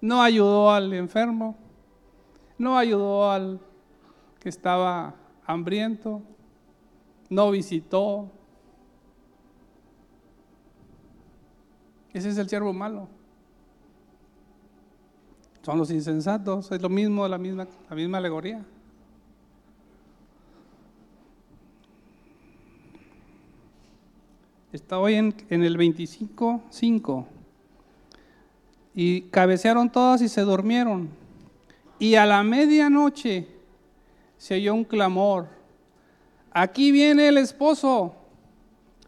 No 0.00 0.22
ayudó 0.22 0.70
al 0.70 0.92
enfermo. 0.92 1.56
No 2.56 2.78
ayudó 2.78 3.30
al 3.30 3.60
que 4.38 4.48
estaba 4.48 5.14
hambriento. 5.44 6.22
No 7.28 7.50
visitó. 7.50 8.30
Ese 12.16 12.30
es 12.30 12.38
el 12.38 12.48
siervo 12.48 12.72
malo 12.72 13.08
son 15.66 15.78
los 15.78 15.90
insensatos, 15.90 16.70
es 16.70 16.80
lo 16.80 16.88
mismo, 16.88 17.26
la 17.26 17.38
misma, 17.38 17.66
la 17.90 17.96
misma 17.96 18.18
alegoría. 18.18 18.64
Está 24.72 25.00
hoy 25.00 25.14
en, 25.14 25.34
en 25.50 25.64
el 25.64 25.76
25.5. 25.76 27.26
Y 28.94 29.22
cabecearon 29.22 29.90
todas 29.90 30.22
y 30.22 30.28
se 30.28 30.42
durmieron. 30.42 31.10
Y 31.98 32.14
a 32.14 32.26
la 32.26 32.44
medianoche 32.44 33.48
se 34.38 34.54
oyó 34.54 34.72
un 34.72 34.84
clamor. 34.84 35.48
Aquí 36.52 36.92
viene 36.92 37.26
el 37.26 37.38
esposo. 37.38 38.14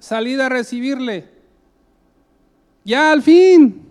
Salid 0.00 0.40
a 0.40 0.48
recibirle. 0.48 1.37
Ya 2.88 3.12
al 3.12 3.20
fin. 3.20 3.84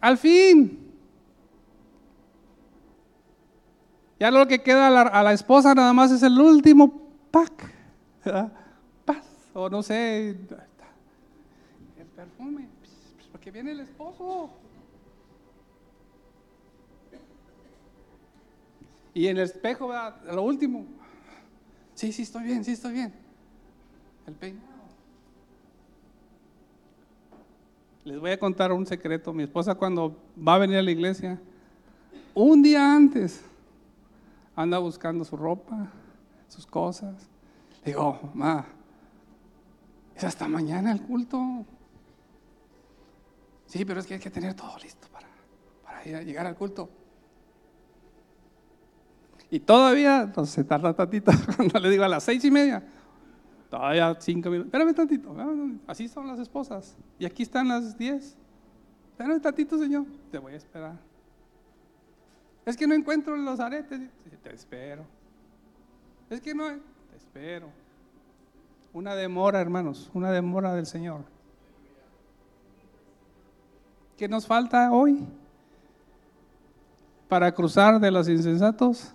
Al 0.00 0.18
fin. 0.18 0.80
Ya 4.18 4.32
lo 4.32 4.48
que 4.48 4.64
queda 4.64 4.88
a 4.88 5.22
la, 5.22 5.32
esposa 5.32 5.72
nada 5.72 5.92
más 5.92 6.10
es 6.10 6.24
el 6.24 6.36
último 6.40 7.08
pack. 7.30 7.72
Paz, 9.04 9.24
o 9.54 9.70
no 9.70 9.80
sé, 9.80 10.30
el 10.30 10.36
perfume, 12.16 12.66
porque 13.30 13.52
viene 13.52 13.70
el 13.70 13.80
esposo. 13.80 14.50
Y 19.14 19.28
en 19.28 19.36
el 19.36 19.44
espejo, 19.44 19.92
lo 20.32 20.42
último. 20.42 20.84
Sí, 21.94 22.12
sí, 22.12 22.22
estoy 22.22 22.42
bien, 22.42 22.64
sí, 22.64 22.72
estoy 22.72 22.94
bien. 22.94 23.14
El 24.26 24.34
peinado. 24.34 24.71
Les 28.04 28.18
voy 28.18 28.32
a 28.32 28.38
contar 28.38 28.72
un 28.72 28.86
secreto. 28.86 29.32
Mi 29.32 29.44
esposa 29.44 29.74
cuando 29.74 30.16
va 30.36 30.54
a 30.54 30.58
venir 30.58 30.76
a 30.76 30.82
la 30.82 30.90
iglesia, 30.90 31.40
un 32.34 32.62
día 32.62 32.94
antes, 32.94 33.44
anda 34.56 34.78
buscando 34.78 35.24
su 35.24 35.36
ropa, 35.36 35.88
sus 36.48 36.66
cosas. 36.66 37.28
Le 37.84 37.92
digo, 37.92 38.18
ma, 38.34 38.66
es 40.16 40.24
hasta 40.24 40.48
mañana 40.48 40.92
el 40.92 41.02
culto. 41.02 41.64
Sí, 43.66 43.84
pero 43.84 44.00
es 44.00 44.06
que 44.06 44.14
hay 44.14 44.20
que 44.20 44.30
tener 44.30 44.54
todo 44.54 44.76
listo 44.78 45.08
para, 45.12 45.28
para 45.84 46.06
ir 46.06 46.16
a 46.16 46.22
llegar 46.22 46.46
al 46.46 46.56
culto. 46.56 46.90
Y 49.48 49.60
todavía, 49.60 50.22
entonces 50.22 50.54
se 50.54 50.64
tarda 50.64 50.94
tantito, 50.94 51.30
cuando 51.56 51.78
le 51.78 51.90
digo 51.90 52.04
a 52.04 52.08
las 52.08 52.24
seis 52.24 52.44
y 52.44 52.50
media, 52.50 52.82
todavía 53.72 54.14
cinco 54.20 54.50
minutos, 54.50 54.66
espérame 54.66 54.94
tantito, 54.94 55.34
así 55.86 56.06
son 56.06 56.26
las 56.26 56.38
esposas. 56.38 56.94
Y 57.18 57.24
aquí 57.24 57.42
están 57.42 57.68
las 57.68 57.96
diez. 57.96 58.36
Espérame 59.12 59.40
tantito, 59.40 59.78
Señor, 59.78 60.04
te 60.30 60.36
voy 60.36 60.52
a 60.52 60.56
esperar. 60.56 60.98
Es 62.66 62.76
que 62.76 62.86
no 62.86 62.94
encuentro 62.94 63.34
los 63.34 63.60
aretes. 63.60 63.98
Te 64.42 64.54
espero. 64.54 65.06
Es 66.28 66.42
que 66.42 66.54
no, 66.54 66.68
te 66.68 67.16
espero. 67.16 67.70
Una 68.92 69.14
demora, 69.14 69.58
hermanos, 69.62 70.10
una 70.12 70.30
demora 70.30 70.74
del 70.74 70.84
Señor. 70.84 71.24
¿Qué 74.18 74.28
nos 74.28 74.46
falta 74.46 74.92
hoy? 74.92 75.26
Para 77.26 77.50
cruzar 77.54 77.98
de 77.98 78.10
los 78.10 78.28
insensatos 78.28 79.14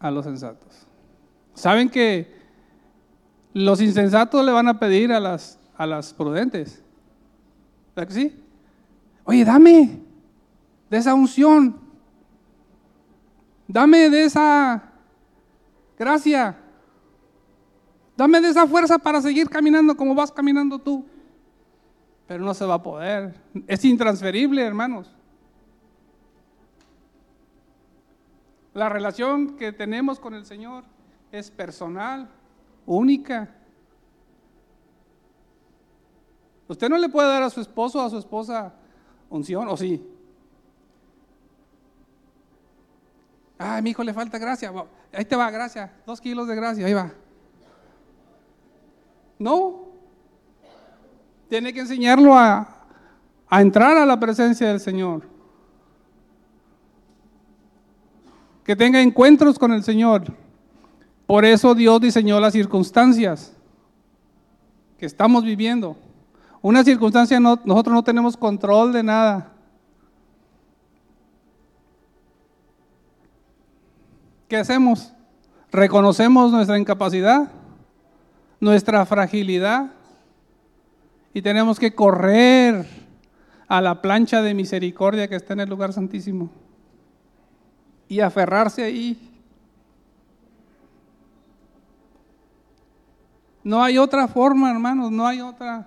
a 0.00 0.10
los 0.10 0.26
sensatos. 0.26 0.86
¿Saben 1.54 1.88
que 1.88 2.35
los 3.64 3.80
insensatos 3.80 4.44
le 4.44 4.52
van 4.52 4.68
a 4.68 4.78
pedir 4.78 5.10
a 5.12 5.18
las, 5.18 5.58
a 5.78 5.86
las 5.86 6.12
prudentes? 6.12 6.82
¿Verdad 7.94 8.08
que 8.08 8.14
sí? 8.14 8.44
Oye, 9.24 9.46
dame 9.46 9.98
de 10.90 10.96
esa 10.98 11.14
unción. 11.14 11.80
Dame 13.66 14.10
de 14.10 14.24
esa 14.24 14.92
gracia. 15.98 16.54
Dame 18.14 18.42
de 18.42 18.50
esa 18.50 18.66
fuerza 18.66 18.98
para 18.98 19.22
seguir 19.22 19.48
caminando 19.48 19.96
como 19.96 20.14
vas 20.14 20.30
caminando 20.30 20.78
tú. 20.78 21.06
Pero 22.26 22.44
no 22.44 22.52
se 22.52 22.66
va 22.66 22.74
a 22.74 22.82
poder. 22.82 23.40
Es 23.66 23.82
intransferible, 23.86 24.62
hermanos. 24.62 25.10
La 28.74 28.90
relación 28.90 29.56
que 29.56 29.72
tenemos 29.72 30.20
con 30.20 30.34
el 30.34 30.44
Señor 30.44 30.84
es 31.32 31.50
personal, 31.50 32.28
única. 32.86 33.50
Usted 36.68 36.88
no 36.88 36.96
le 36.98 37.08
puede 37.08 37.28
dar 37.28 37.42
a 37.42 37.50
su 37.50 37.60
esposo 37.60 38.00
o 38.00 38.06
a 38.06 38.10
su 38.10 38.18
esposa 38.18 38.72
unción, 39.28 39.68
¿o 39.68 39.76
sí? 39.76 40.04
Ay, 43.58 43.82
mi 43.82 43.90
hijo 43.90 44.02
le 44.02 44.12
falta 44.12 44.38
gracia. 44.38 44.72
Ahí 45.12 45.24
te 45.24 45.36
va, 45.36 45.50
gracia. 45.50 45.92
Dos 46.06 46.20
kilos 46.20 46.46
de 46.46 46.56
gracia, 46.56 46.86
ahí 46.86 46.94
va. 46.94 47.10
No. 49.38 49.86
Tiene 51.48 51.72
que 51.72 51.80
enseñarlo 51.80 52.34
a, 52.34 52.84
a 53.48 53.60
entrar 53.60 53.96
a 53.96 54.04
la 54.04 54.18
presencia 54.18 54.68
del 54.68 54.80
Señor. 54.80 55.22
Que 58.64 58.74
tenga 58.74 59.00
encuentros 59.00 59.58
con 59.58 59.72
el 59.72 59.84
Señor. 59.84 60.24
Por 61.26 61.44
eso 61.44 61.74
Dios 61.74 62.00
diseñó 62.00 62.38
las 62.40 62.52
circunstancias 62.52 63.52
que 64.98 65.06
estamos 65.06 65.44
viviendo. 65.44 65.96
Una 66.62 66.84
circunstancia 66.84 67.40
no, 67.40 67.60
nosotros 67.64 67.94
no 67.94 68.04
tenemos 68.04 68.36
control 68.36 68.92
de 68.92 69.02
nada. 69.02 69.52
¿Qué 74.48 74.56
hacemos? 74.56 75.12
Reconocemos 75.72 76.52
nuestra 76.52 76.78
incapacidad, 76.78 77.50
nuestra 78.60 79.04
fragilidad 79.04 79.90
y 81.34 81.42
tenemos 81.42 81.78
que 81.78 81.94
correr 81.94 82.86
a 83.68 83.80
la 83.80 84.00
plancha 84.00 84.40
de 84.42 84.54
misericordia 84.54 85.28
que 85.28 85.34
está 85.34 85.54
en 85.54 85.60
el 85.60 85.68
lugar 85.68 85.92
santísimo 85.92 86.48
y 88.08 88.20
aferrarse 88.20 88.84
ahí. 88.84 89.35
No 93.66 93.82
hay 93.82 93.98
otra 93.98 94.28
forma, 94.28 94.70
hermanos, 94.70 95.10
no 95.10 95.26
hay 95.26 95.40
otra. 95.40 95.84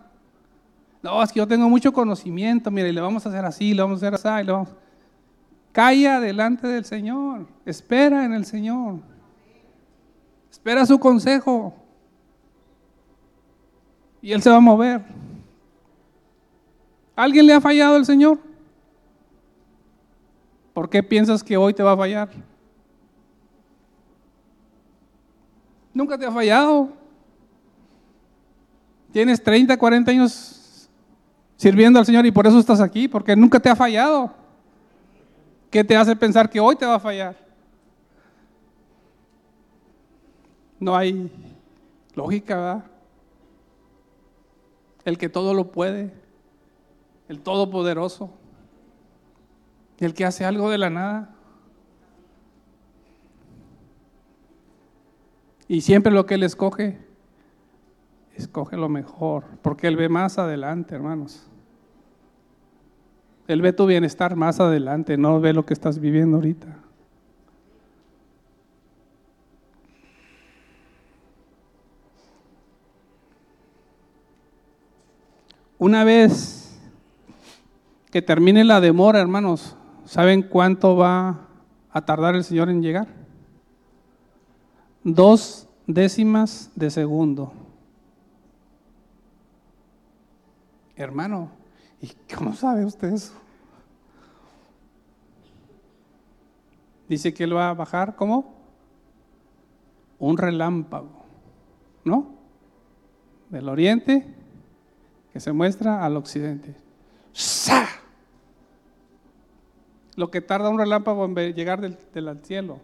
No, 1.01 1.23
es 1.23 1.31
que 1.31 1.39
yo 1.39 1.47
tengo 1.47 1.69
mucho 1.69 1.93
conocimiento, 1.93 2.69
mire, 2.69 2.91
le 2.91 2.99
vamos 2.99 3.25
a 3.25 3.29
hacer 3.29 3.45
así, 3.45 3.73
le 3.73 3.81
vamos 3.81 4.03
a 4.03 4.07
hacer 4.07 4.15
así, 4.15 4.45
le 4.45 4.51
vamos. 4.51 4.75
Calla 5.71 6.19
delante 6.19 6.67
del 6.67 6.83
Señor, 6.83 7.47
espera 7.65 8.25
en 8.25 8.33
el 8.33 8.43
Señor. 8.43 8.99
Espera 10.51 10.85
su 10.85 10.99
consejo. 10.99 11.73
Y 14.21 14.33
Él 14.33 14.41
se 14.41 14.49
va 14.49 14.57
a 14.57 14.59
mover. 14.59 15.01
¿Alguien 17.15 17.45
le 17.45 17.53
ha 17.53 17.61
fallado 17.61 17.95
el 17.95 18.05
Señor? 18.05 18.39
¿Por 20.73 20.89
qué 20.89 21.01
piensas 21.01 21.41
que 21.41 21.55
hoy 21.55 21.73
te 21.73 21.81
va 21.81 21.93
a 21.93 21.97
fallar? 21.97 22.29
Nunca 25.93 26.17
te 26.17 26.25
ha 26.25 26.31
fallado. 26.31 26.98
Tienes 29.11 29.41
30, 29.41 29.77
40 29.77 30.11
años 30.11 30.89
sirviendo 31.57 31.99
al 31.99 32.05
Señor 32.05 32.25
y 32.25 32.31
por 32.31 32.45
eso 32.47 32.59
estás 32.59 32.79
aquí, 32.79 33.07
porque 33.07 33.35
nunca 33.35 33.59
te 33.59 33.69
ha 33.69 33.75
fallado. 33.75 34.33
¿Qué 35.69 35.83
te 35.83 35.95
hace 35.95 36.15
pensar 36.15 36.49
que 36.49 36.59
hoy 36.59 36.75
te 36.75 36.85
va 36.85 36.95
a 36.95 36.99
fallar? 36.99 37.35
No 40.79 40.95
hay 40.95 41.31
lógica, 42.15 42.55
¿verdad? 42.55 42.85
El 45.05 45.17
que 45.17 45.27
todo 45.27 45.53
lo 45.53 45.71
puede, 45.71 46.13
el 47.27 47.41
todopoderoso, 47.41 48.31
el 49.99 50.13
que 50.13 50.25
hace 50.25 50.45
algo 50.45 50.69
de 50.69 50.77
la 50.77 50.89
nada. 50.89 51.35
Y 55.67 55.81
siempre 55.81 56.11
lo 56.11 56.25
que 56.25 56.35
Él 56.35 56.43
escoge, 56.43 57.08
escoge 58.39 58.77
lo 58.77 58.89
mejor, 58.89 59.45
porque 59.61 59.87
Él 59.87 59.95
ve 59.95 60.09
más 60.09 60.39
adelante, 60.39 60.95
hermanos. 60.95 61.49
Él 63.47 63.61
ve 63.61 63.73
tu 63.73 63.85
bienestar 63.85 64.35
más 64.35 64.59
adelante, 64.59 65.17
no 65.17 65.39
ve 65.39 65.53
lo 65.53 65.65
que 65.65 65.73
estás 65.73 65.99
viviendo 65.99 66.37
ahorita. 66.37 66.67
Una 75.79 76.03
vez 76.03 76.77
que 78.11 78.21
termine 78.21 78.63
la 78.63 78.81
demora, 78.81 79.19
hermanos, 79.19 79.77
¿saben 80.03 80.43
cuánto 80.43 80.95
va 80.97 81.47
a 81.89 82.05
tardar 82.05 82.35
el 82.35 82.43
Señor 82.43 82.69
en 82.69 82.81
llegar? 82.81 83.07
Dos 85.03 85.67
décimas 85.87 86.69
de 86.75 86.89
segundo. 86.89 87.53
Hermano, 90.99 91.49
¿Y 92.01 92.11
cómo 92.33 92.53
sabe 92.55 92.85
usted 92.85 93.13
eso? 93.13 93.33
Dice 97.07 97.33
que 97.33 97.43
él 97.43 97.55
va 97.55 97.69
a 97.69 97.73
bajar 97.73 98.15
como 98.15 98.53
un 100.19 100.37
relámpago, 100.37 101.09
¿no? 102.03 102.31
Del 103.49 103.67
oriente 103.67 104.25
que 105.33 105.39
se 105.39 105.51
muestra 105.51 106.05
al 106.05 106.15
occidente. 106.17 106.75
¡Sa! 107.33 107.87
Lo 110.15 110.29
que 110.29 110.41
tarda 110.41 110.69
un 110.69 110.77
relámpago 110.77 111.25
en 111.25 111.35
llegar 111.53 111.81
del, 111.81 111.97
del 112.13 112.39
cielo 112.43 112.79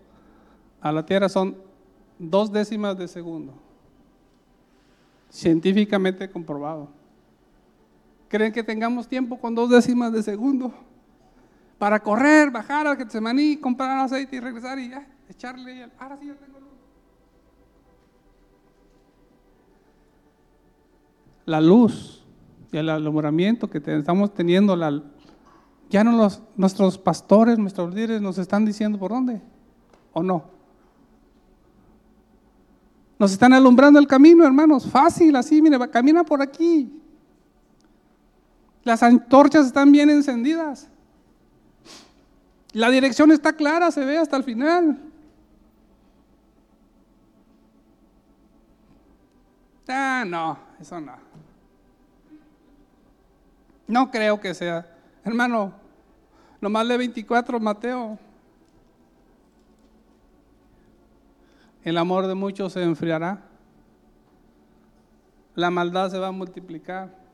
a 0.82 0.92
la 0.92 1.06
tierra 1.06 1.30
son 1.30 1.56
dos 2.18 2.52
décimas 2.52 2.98
de 2.98 3.08
segundo. 3.08 3.54
Científicamente 5.30 6.30
comprobado. 6.30 6.90
¿Creen 8.28 8.52
que 8.52 8.64
tengamos 8.64 9.08
tiempo 9.08 9.40
con 9.40 9.54
dos 9.54 9.70
décimas 9.70 10.12
de 10.12 10.24
segundo? 10.24 10.74
Para 11.78 12.02
correr, 12.02 12.52
bajar 12.52 12.88
al 12.88 12.98
Getsemaní, 12.98 13.58
comprar 13.58 13.98
aceite 14.00 14.38
y 14.38 14.40
regresar 14.40 14.80
y 14.80 14.90
ya, 14.90 15.08
echarle. 15.30 15.90
Ahora 16.00 16.18
sí 16.18 16.28
ya 16.28 16.36
tengo 16.36 16.60
luz. 16.60 16.70
La 21.46 21.62
luz 21.62 22.26
y 22.72 22.78
el 22.78 22.90
alumbramiento 22.90 23.70
que 23.70 23.82
estamos 23.86 24.34
teniendo, 24.34 24.76
la, 24.76 25.04
ya 25.90 26.04
no 26.04 26.14
los, 26.14 26.42
nuestros 26.56 26.98
pastores, 26.98 27.60
nuestros 27.60 27.94
líderes 27.94 28.22
nos 28.22 28.38
están 28.38 28.66
diciendo 28.66 28.98
por 28.98 29.12
dónde, 29.12 29.42
¿o 30.14 30.24
no? 30.24 30.56
Nos 33.20 33.32
están 33.32 33.54
alumbrando 33.54 34.00
el 34.00 34.08
camino, 34.08 34.46
hermanos, 34.46 34.88
fácil, 34.88 35.36
así, 35.36 35.62
mire, 35.62 35.78
camina 35.90 36.24
por 36.24 36.42
aquí. 36.42 37.02
Las 38.86 39.02
antorchas 39.02 39.66
están 39.66 39.92
bien 39.92 40.10
encendidas. 40.12 40.88
La 42.72 42.90
dirección 42.92 43.32
está 43.32 43.54
clara, 43.54 43.90
se 43.90 44.06
ve 44.06 44.18
hasta 44.18 44.38
el 44.38 44.44
final. 44.44 45.00
Ah, 49.88 50.24
no, 50.28 50.60
eso 50.80 51.02
no. 51.02 51.16
No 53.88 54.12
creo 54.12 54.40
que 54.40 54.54
sea. 54.54 54.86
Hermano, 55.24 55.74
nomás 56.62 56.86
lee 56.86 56.98
24, 56.98 57.60
Mateo. 57.60 58.20
El 61.84 61.98
amor 61.98 62.28
de 62.28 62.36
muchos 62.36 62.74
se 62.74 62.84
enfriará. 62.84 63.42
La 65.56 65.72
maldad 65.72 66.12
se 66.12 66.20
va 66.20 66.28
a 66.28 66.32
multiplicar. 66.32 67.25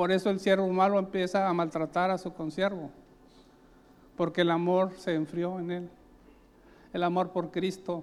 Por 0.00 0.10
eso 0.10 0.30
el 0.30 0.40
siervo 0.40 0.66
malo 0.72 0.98
empieza 0.98 1.46
a 1.46 1.52
maltratar 1.52 2.10
a 2.10 2.16
su 2.16 2.32
consiervo, 2.32 2.90
porque 4.16 4.40
el 4.40 4.50
amor 4.50 4.92
se 4.96 5.14
enfrió 5.14 5.60
en 5.60 5.70
él. 5.70 5.90
El 6.94 7.02
amor 7.02 7.32
por 7.32 7.50
Cristo, 7.50 8.02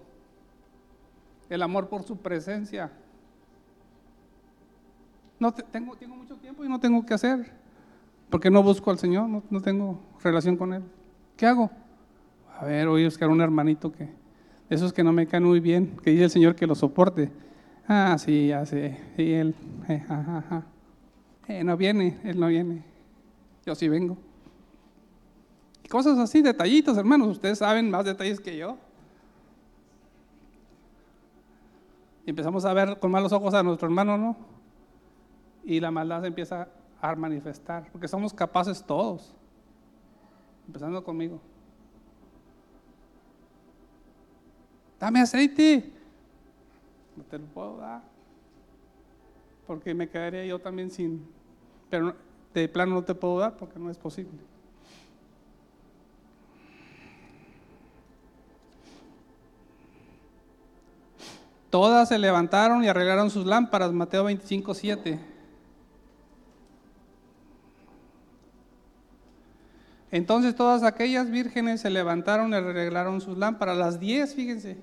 el 1.49 1.59
amor 1.63 1.89
por 1.89 2.03
su 2.03 2.15
presencia. 2.15 2.91
No 5.39 5.51
tengo, 5.51 5.95
mucho 6.15 6.35
tiempo 6.35 6.63
y 6.63 6.69
no 6.69 6.79
tengo 6.79 7.03
que 7.03 7.15
hacer. 7.15 7.51
¿Por 8.29 8.41
qué 8.41 8.51
no 8.51 8.61
busco 8.61 8.91
al 8.91 8.99
Señor? 8.99 9.27
No, 9.27 9.61
tengo 9.63 9.99
relación 10.21 10.55
con 10.55 10.73
Él. 10.73 10.83
¿Qué 11.35 11.47
hago? 11.47 11.71
A 12.59 12.65
ver, 12.65 12.87
voy 12.87 13.01
a 13.01 13.07
buscar 13.07 13.27
un 13.27 13.41
hermanito 13.41 13.91
que, 13.91 14.03
de 14.03 14.11
esos 14.69 14.93
que 14.93 15.03
no 15.03 15.11
me 15.13 15.25
caen 15.25 15.45
muy 15.45 15.59
bien, 15.59 15.97
que 16.03 16.11
dice 16.11 16.25
el 16.25 16.29
Señor 16.29 16.55
que 16.55 16.67
lo 16.67 16.75
soporte. 16.75 17.31
Ah, 17.87 18.17
sí, 18.19 18.49
ya 18.49 18.67
sé, 18.67 18.99
sí, 19.15 19.33
Él, 19.33 19.55
eh, 19.89 20.05
ajá, 20.07 20.63
eh, 21.47 21.63
no 21.63 21.77
viene, 21.77 22.19
Él 22.23 22.39
no 22.39 22.47
viene, 22.47 22.83
yo 23.65 23.75
sí 23.75 23.87
vengo. 23.87 24.17
Cosas 25.89 26.17
así, 26.19 26.41
detallitos, 26.41 26.97
hermanos, 26.97 27.29
ustedes 27.29 27.59
saben 27.59 27.89
más 27.89 28.05
detalles 28.05 28.39
que 28.39 28.57
yo. 28.57 28.77
Y 32.25 32.31
empezamos 32.31 32.65
a 32.65 32.73
ver 32.73 32.99
con 32.99 33.09
malos 33.09 33.31
ojos 33.31 33.53
a 33.53 33.63
nuestro 33.63 33.87
hermano, 33.87 34.17
¿no? 34.17 34.35
Y 35.63 35.79
la 35.79 35.91
maldad 35.91 36.21
se 36.21 36.27
empieza 36.27 36.67
a 37.01 37.15
manifestar, 37.15 37.89
porque 37.91 38.07
somos 38.07 38.33
capaces 38.33 38.83
todos, 38.83 39.33
empezando 40.67 41.01
conmigo. 41.03 41.39
Dame 44.99 45.21
aceite. 45.21 45.91
No 47.15 47.23
te 47.23 47.37
lo 47.37 47.45
puedo 47.45 47.77
dar. 47.77 48.01
Porque 49.65 49.93
me 49.93 50.09
quedaría 50.09 50.45
yo 50.45 50.59
también 50.59 50.89
sin. 50.89 51.27
Pero 51.89 52.15
de 52.53 52.67
plano 52.67 52.95
no 52.95 53.03
te 53.03 53.15
puedo 53.15 53.39
dar 53.39 53.57
porque 53.57 53.79
no 53.79 53.89
es 53.89 53.97
posible. 53.97 54.31
Todas 61.69 62.09
se 62.09 62.17
levantaron 62.17 62.83
y 62.83 62.87
arreglaron 62.87 63.29
sus 63.29 63.45
lámparas, 63.45 63.91
Mateo 63.91 64.23
25, 64.23 64.73
7. 64.73 65.19
Entonces 70.11 70.55
todas 70.55 70.83
aquellas 70.83 71.29
vírgenes 71.29 71.81
se 71.81 71.89
levantaron 71.89 72.51
y 72.51 72.55
arreglaron 72.55 73.19
sus 73.19 73.37
lámparas, 73.37 73.77
las 73.77 73.99
diez, 73.99 74.33
fíjense. 74.33 74.77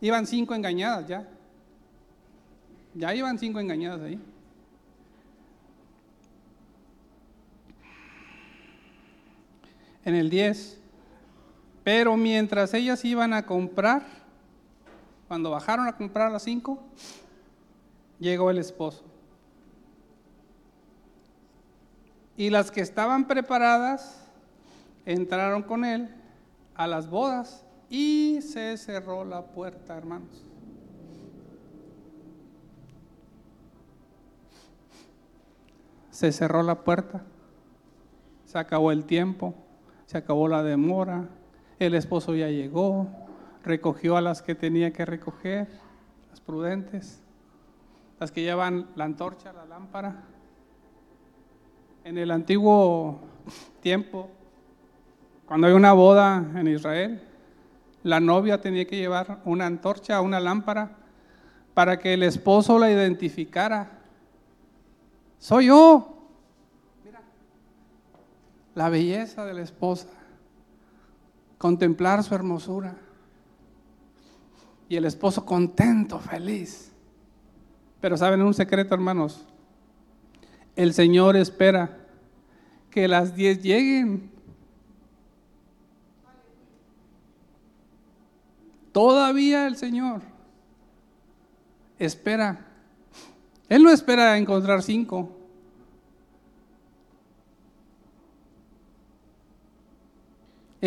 Iban 0.00 0.26
cinco 0.26 0.54
engañadas 0.54 1.08
ya. 1.08 1.28
Ya 2.94 3.14
iban 3.14 3.38
cinco 3.38 3.58
engañadas 3.58 4.00
ahí. 4.02 4.20
En 10.06 10.14
el 10.14 10.30
10. 10.30 10.80
Pero 11.84 12.16
mientras 12.16 12.72
ellas 12.72 13.04
iban 13.04 13.34
a 13.34 13.44
comprar, 13.44 14.06
cuando 15.28 15.50
bajaron 15.50 15.86
a 15.86 15.96
comprar 15.96 16.28
a 16.28 16.30
las 16.30 16.44
cinco, 16.44 16.82
llegó 18.18 18.50
el 18.50 18.58
esposo. 18.58 19.04
Y 22.36 22.50
las 22.50 22.70
que 22.70 22.80
estaban 22.80 23.26
preparadas 23.26 24.24
entraron 25.04 25.62
con 25.62 25.84
él 25.84 26.08
a 26.74 26.86
las 26.86 27.10
bodas 27.10 27.64
y 27.88 28.40
se 28.42 28.76
cerró 28.76 29.24
la 29.24 29.42
puerta, 29.42 29.96
hermanos. 29.96 30.44
Se 36.10 36.32
cerró 36.32 36.62
la 36.62 36.82
puerta, 36.82 37.24
se 38.44 38.58
acabó 38.58 38.90
el 38.90 39.04
tiempo, 39.04 39.54
se 40.06 40.18
acabó 40.18 40.48
la 40.48 40.62
demora, 40.62 41.28
el 41.78 41.94
esposo 41.94 42.34
ya 42.34 42.48
llegó, 42.48 43.08
recogió 43.62 44.16
a 44.16 44.20
las 44.20 44.40
que 44.40 44.54
tenía 44.54 44.92
que 44.92 45.04
recoger, 45.04 45.68
las 46.30 46.40
prudentes, 46.40 47.20
las 48.18 48.30
que 48.30 48.42
llevan 48.42 48.88
la 48.94 49.04
antorcha, 49.04 49.52
la 49.52 49.66
lámpara. 49.66 50.24
En 52.04 52.16
el 52.18 52.30
antiguo 52.30 53.20
tiempo, 53.80 54.30
cuando 55.46 55.66
hay 55.66 55.74
una 55.74 55.92
boda 55.92 56.44
en 56.54 56.68
Israel, 56.68 57.20
la 58.04 58.20
novia 58.20 58.60
tenía 58.60 58.86
que 58.86 58.96
llevar 58.96 59.40
una 59.44 59.66
antorcha, 59.66 60.20
una 60.20 60.38
lámpara, 60.38 60.96
para 61.74 61.98
que 61.98 62.14
el 62.14 62.22
esposo 62.22 62.78
la 62.78 62.90
identificara. 62.90 63.98
Soy 65.38 65.66
yo. 65.66 66.15
La 68.76 68.88
belleza 68.88 69.44
de 69.44 69.54
la 69.54 69.62
esposa. 69.62 70.06
Contemplar 71.58 72.22
su 72.22 72.32
hermosura. 72.32 72.96
Y 74.88 74.94
el 74.94 75.04
esposo 75.04 75.44
contento, 75.44 76.20
feliz. 76.20 76.92
Pero 78.00 78.16
saben 78.16 78.40
un 78.40 78.54
secreto, 78.54 78.94
hermanos. 78.94 79.44
El 80.76 80.94
Señor 80.94 81.36
espera 81.36 81.98
que 82.88 83.08
las 83.08 83.34
diez 83.34 83.60
lleguen 83.60 84.36
Todavía 88.96 89.66
el 89.66 89.76
Señor 89.76 90.22
espera. 91.98 92.66
Él 93.68 93.82
no 93.82 93.90
espera 93.90 94.38
encontrar 94.38 94.82
cinco. 94.82 95.35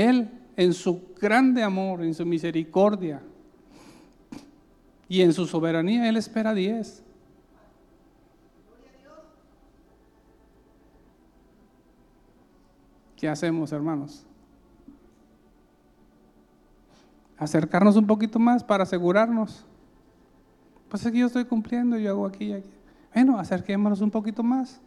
Él, 0.07 0.29
en 0.55 0.73
su 0.73 1.13
grande 1.19 1.63
amor, 1.63 2.03
en 2.03 2.13
su 2.13 2.25
misericordia 2.25 3.21
y 5.07 5.21
en 5.21 5.33
su 5.33 5.45
soberanía, 5.45 6.07
Él 6.07 6.17
espera 6.17 6.53
diez. 6.53 7.03
¿Qué 13.15 13.27
hacemos, 13.27 13.71
hermanos? 13.71 14.25
acercarnos 17.39 17.95
un 17.95 18.05
poquito 18.05 18.37
más 18.37 18.63
para 18.63 18.83
asegurarnos. 18.83 19.65
Pues 20.89 21.05
aquí 21.05 21.19
yo 21.19 21.27
estoy 21.27 21.45
cumpliendo, 21.45 21.97
yo 21.97 22.11
hago 22.11 22.25
aquí 22.25 22.45
y 22.45 22.53
aquí. 22.53 22.69
Bueno, 23.13 23.39
acerquémonos 23.39 24.01
un 24.01 24.11
poquito 24.11 24.43
más. 24.43 24.81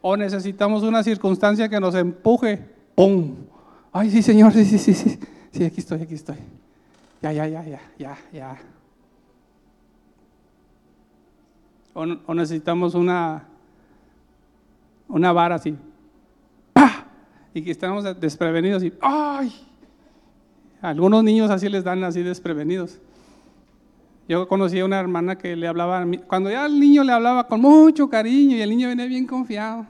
O 0.00 0.16
necesitamos 0.16 0.82
una 0.82 1.02
circunstancia 1.02 1.68
que 1.68 1.78
nos 1.78 1.94
empuje. 1.94 2.64
¡Pum! 2.94 3.36
Ay, 3.92 4.10
sí, 4.10 4.22
Señor, 4.22 4.52
sí, 4.52 4.64
sí, 4.64 4.78
sí, 4.78 4.94
sí. 4.94 5.18
Sí, 5.52 5.64
aquí 5.64 5.80
estoy, 5.80 6.02
aquí 6.02 6.14
estoy. 6.14 6.36
Ya, 7.22 7.32
ya, 7.32 7.46
ya, 7.48 7.64
ya, 7.64 7.80
ya, 7.98 8.18
ya. 8.32 8.56
O, 11.92 12.34
necesitamos 12.34 12.94
una, 12.94 13.44
una 15.08 15.32
vara 15.32 15.56
así. 15.56 15.76
¡Pah! 16.72 17.04
Y 17.52 17.62
que 17.62 17.72
estamos 17.72 18.04
desprevenidos 18.20 18.84
y 18.84 18.92
¡ay! 19.00 19.52
Algunos 20.80 21.24
niños 21.24 21.50
así 21.50 21.68
les 21.68 21.82
dan 21.82 22.04
así 22.04 22.22
desprevenidos. 22.22 22.98
Yo 24.28 24.46
conocí 24.46 24.78
a 24.78 24.84
una 24.84 25.00
hermana 25.00 25.36
que 25.36 25.56
le 25.56 25.66
hablaba, 25.66 26.06
cuando 26.28 26.48
ya 26.50 26.64
el 26.64 26.78
niño 26.78 27.02
le 27.02 27.12
hablaba 27.12 27.48
con 27.48 27.60
mucho 27.60 28.08
cariño 28.08 28.56
y 28.56 28.62
el 28.62 28.70
niño 28.70 28.88
venía 28.88 29.06
bien 29.06 29.26
confiado. 29.26 29.84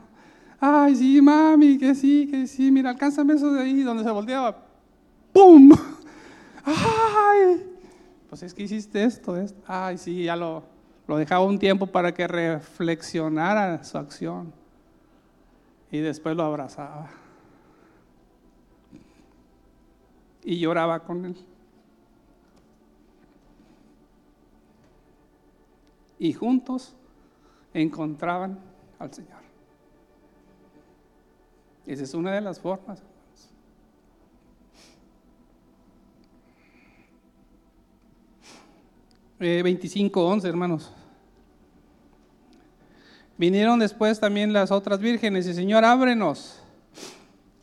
Ay, 0.60 0.94
sí, 0.94 1.22
mami, 1.22 1.78
que 1.78 1.94
sí, 1.94 2.28
que 2.30 2.46
sí, 2.46 2.70
mira, 2.70 2.90
alcánzame 2.90 3.34
eso 3.34 3.50
de 3.52 3.62
ahí, 3.62 3.82
donde 3.82 4.04
se 4.04 4.10
volteaba. 4.10 4.56
¡Pum! 5.32 5.72
¡Ay! 6.64 7.66
Pues 8.28 8.42
es 8.42 8.52
que 8.52 8.64
hiciste 8.64 9.02
esto, 9.02 9.36
esto. 9.36 9.60
Ay, 9.66 9.96
sí, 9.96 10.24
ya 10.24 10.36
lo, 10.36 10.62
lo 11.06 11.16
dejaba 11.16 11.44
un 11.44 11.58
tiempo 11.58 11.86
para 11.86 12.12
que 12.12 12.28
reflexionara 12.28 13.82
su 13.82 13.96
acción. 13.96 14.52
Y 15.90 15.98
después 15.98 16.36
lo 16.36 16.44
abrazaba. 16.44 17.10
y 20.44 20.58
lloraba 20.58 21.00
con 21.00 21.24
él. 21.24 21.36
Y 26.18 26.32
juntos 26.32 26.94
encontraban 27.72 28.58
al 28.98 29.12
Señor. 29.12 29.39
Esa 31.92 32.04
es 32.04 32.14
una 32.14 32.32
de 32.32 32.40
las 32.40 32.60
formas. 32.60 33.02
Eh, 39.40 39.62
25, 39.62 40.38
hermanos. 40.44 40.92
Vinieron 43.38 43.78
después 43.78 44.20
también 44.20 44.52
las 44.52 44.70
otras 44.70 45.00
vírgenes 45.00 45.46
y 45.46 45.54
Señor, 45.54 45.84
ábrenos. 45.84 46.62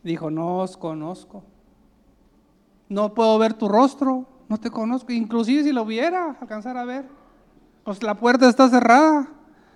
Dijo, 0.04 0.32
no 0.32 0.60
os 0.60 0.76
conozco 0.76 1.44
no 2.90 3.14
puedo 3.14 3.38
ver 3.38 3.54
tu 3.54 3.68
rostro, 3.68 4.26
no 4.48 4.58
te 4.60 4.70
conozco, 4.70 5.12
inclusive 5.12 5.64
si 5.64 5.72
lo 5.72 5.86
viera, 5.86 6.38
alcanzar 6.40 6.78
a 6.78 6.86
ver, 6.86 7.06
pues 7.84 8.02
la 8.04 8.16
puerta 8.16 8.48
está 8.48 8.70
cerrada. 8.70 9.30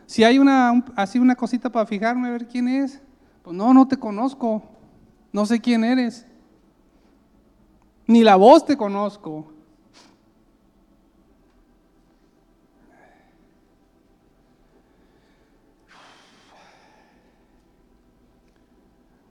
Si 0.06 0.24
hay 0.24 0.40
una, 0.40 0.84
así 0.96 1.20
una 1.20 1.36
cosita 1.36 1.70
para 1.72 1.86
fijarme 1.86 2.28
a 2.28 2.32
ver 2.32 2.48
quién 2.48 2.68
es, 2.68 3.02
no, 3.54 3.74
no 3.74 3.88
te 3.88 3.98
conozco, 3.98 4.64
no 5.32 5.46
sé 5.46 5.60
quién 5.60 5.84
eres, 5.84 6.26
ni 8.08 8.24
la 8.24 8.36
voz 8.36 8.66
te 8.66 8.78
conozco. 8.78 9.52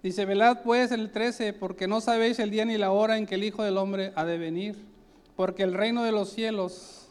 Dice, 0.02 0.24
velad 0.24 0.62
pues 0.62 0.92
el 0.92 1.10
13, 1.10 1.52
porque 1.52 1.86
no 1.86 2.00
sabéis 2.00 2.38
el 2.38 2.50
día 2.50 2.64
ni 2.64 2.78
la 2.78 2.90
hora 2.90 3.18
en 3.18 3.26
que 3.26 3.34
el 3.34 3.44
Hijo 3.44 3.62
del 3.62 3.76
Hombre 3.76 4.12
ha 4.16 4.24
de 4.24 4.38
venir, 4.38 4.82
porque 5.36 5.62
el 5.62 5.74
reino 5.74 6.02
de 6.02 6.12
los 6.12 6.30
cielos, 6.30 7.10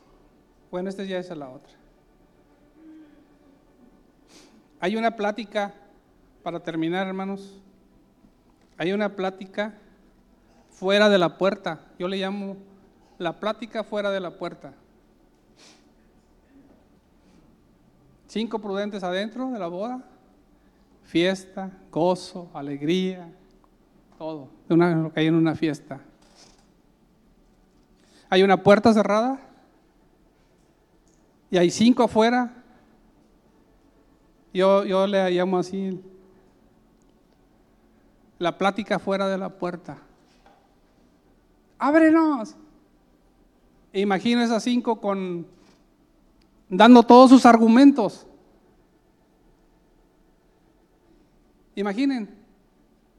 bueno, 0.71 0.89
este 0.89 1.05
ya 1.07 1.19
es 1.19 1.29
la 1.29 1.49
otra. 1.49 1.73
Hay 4.79 4.95
una 4.95 5.15
plática, 5.15 5.73
para 6.49 6.63
terminar 6.63 7.05
hermanos, 7.05 7.61
hay 8.75 8.91
una 8.91 9.15
plática 9.15 9.75
fuera 10.71 11.07
de 11.07 11.19
la 11.19 11.37
puerta, 11.37 11.79
yo 11.99 12.07
le 12.07 12.17
llamo 12.17 12.57
la 13.19 13.39
plática 13.39 13.83
fuera 13.83 14.09
de 14.09 14.19
la 14.19 14.31
puerta. 14.31 14.73
Cinco 18.25 18.57
prudentes 18.57 19.03
adentro 19.03 19.51
de 19.51 19.59
la 19.59 19.67
boda, 19.67 20.03
fiesta, 21.03 21.69
gozo, 21.91 22.49
alegría, 22.55 23.31
todo, 24.17 24.49
de 24.67 24.73
una, 24.73 24.95
lo 24.95 25.13
que 25.13 25.19
hay 25.19 25.27
en 25.27 25.35
una 25.35 25.53
fiesta. 25.53 26.01
Hay 28.27 28.41
una 28.41 28.63
puerta 28.63 28.91
cerrada 28.91 29.39
y 31.51 31.57
hay 31.57 31.69
cinco 31.69 32.01
afuera. 32.01 32.51
Yo, 34.51 34.83
yo 34.85 35.05
le 35.05 35.29
llamo 35.29 35.59
así 35.59 36.01
la 38.39 38.57
plática 38.57 38.97
fuera 38.97 39.27
de 39.27 39.37
la 39.37 39.49
puerta. 39.49 39.97
Ábrenos. 41.77 42.55
Imagínense 43.93 44.55
a 44.55 44.59
cinco 44.59 44.99
con 44.99 45.45
dando 46.69 47.03
todos 47.03 47.29
sus 47.29 47.45
argumentos. 47.45 48.25
Imaginen, 51.75 52.37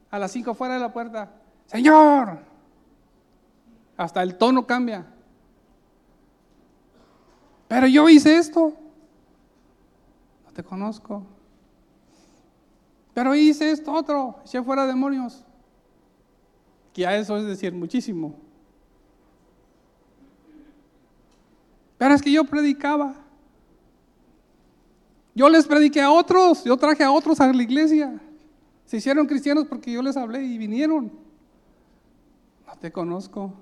a 0.09 0.19
las 0.19 0.31
cinco 0.31 0.53
fuera 0.53 0.75
de 0.75 0.79
la 0.79 0.93
puerta, 0.93 1.31
Señor, 1.65 2.39
hasta 3.97 4.21
el 4.21 4.37
tono 4.37 4.65
cambia. 4.67 5.05
Pero 7.67 7.87
yo 7.87 8.07
hice 8.09 8.37
esto, 8.37 8.73
no 10.45 10.51
te 10.53 10.63
conozco. 10.63 11.25
Pero 13.13 13.35
hice 13.35 13.71
esto 13.71 13.91
otro, 13.91 14.37
eché 14.45 14.61
fuera 14.63 14.87
demonios. 14.87 15.43
Que 16.93 17.05
a 17.05 17.17
eso 17.17 17.37
es 17.37 17.45
decir 17.45 17.73
muchísimo. 17.73 18.35
Pero 21.97 22.13
es 22.13 22.21
que 22.21 22.31
yo 22.31 22.43
predicaba. 22.45 23.15
Yo 25.33 25.49
les 25.49 25.65
prediqué 25.65 26.01
a 26.01 26.11
otros, 26.11 26.63
yo 26.63 26.75
traje 26.75 27.03
a 27.03 27.11
otros 27.11 27.39
a 27.39 27.51
la 27.51 27.63
iglesia. 27.63 28.19
Se 28.85 28.97
hicieron 28.97 29.27
cristianos 29.27 29.65
porque 29.67 29.91
yo 29.91 30.01
les 30.01 30.17
hablé 30.17 30.43
y 30.43 30.57
vinieron. 30.57 31.11
No 32.67 32.77
te 32.79 32.91
conozco. 32.91 33.53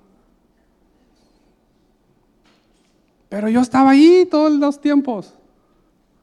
Pero 3.28 3.48
yo 3.48 3.60
estaba 3.60 3.90
ahí 3.90 4.26
todos 4.28 4.50
los 4.52 4.80
tiempos. 4.80 5.34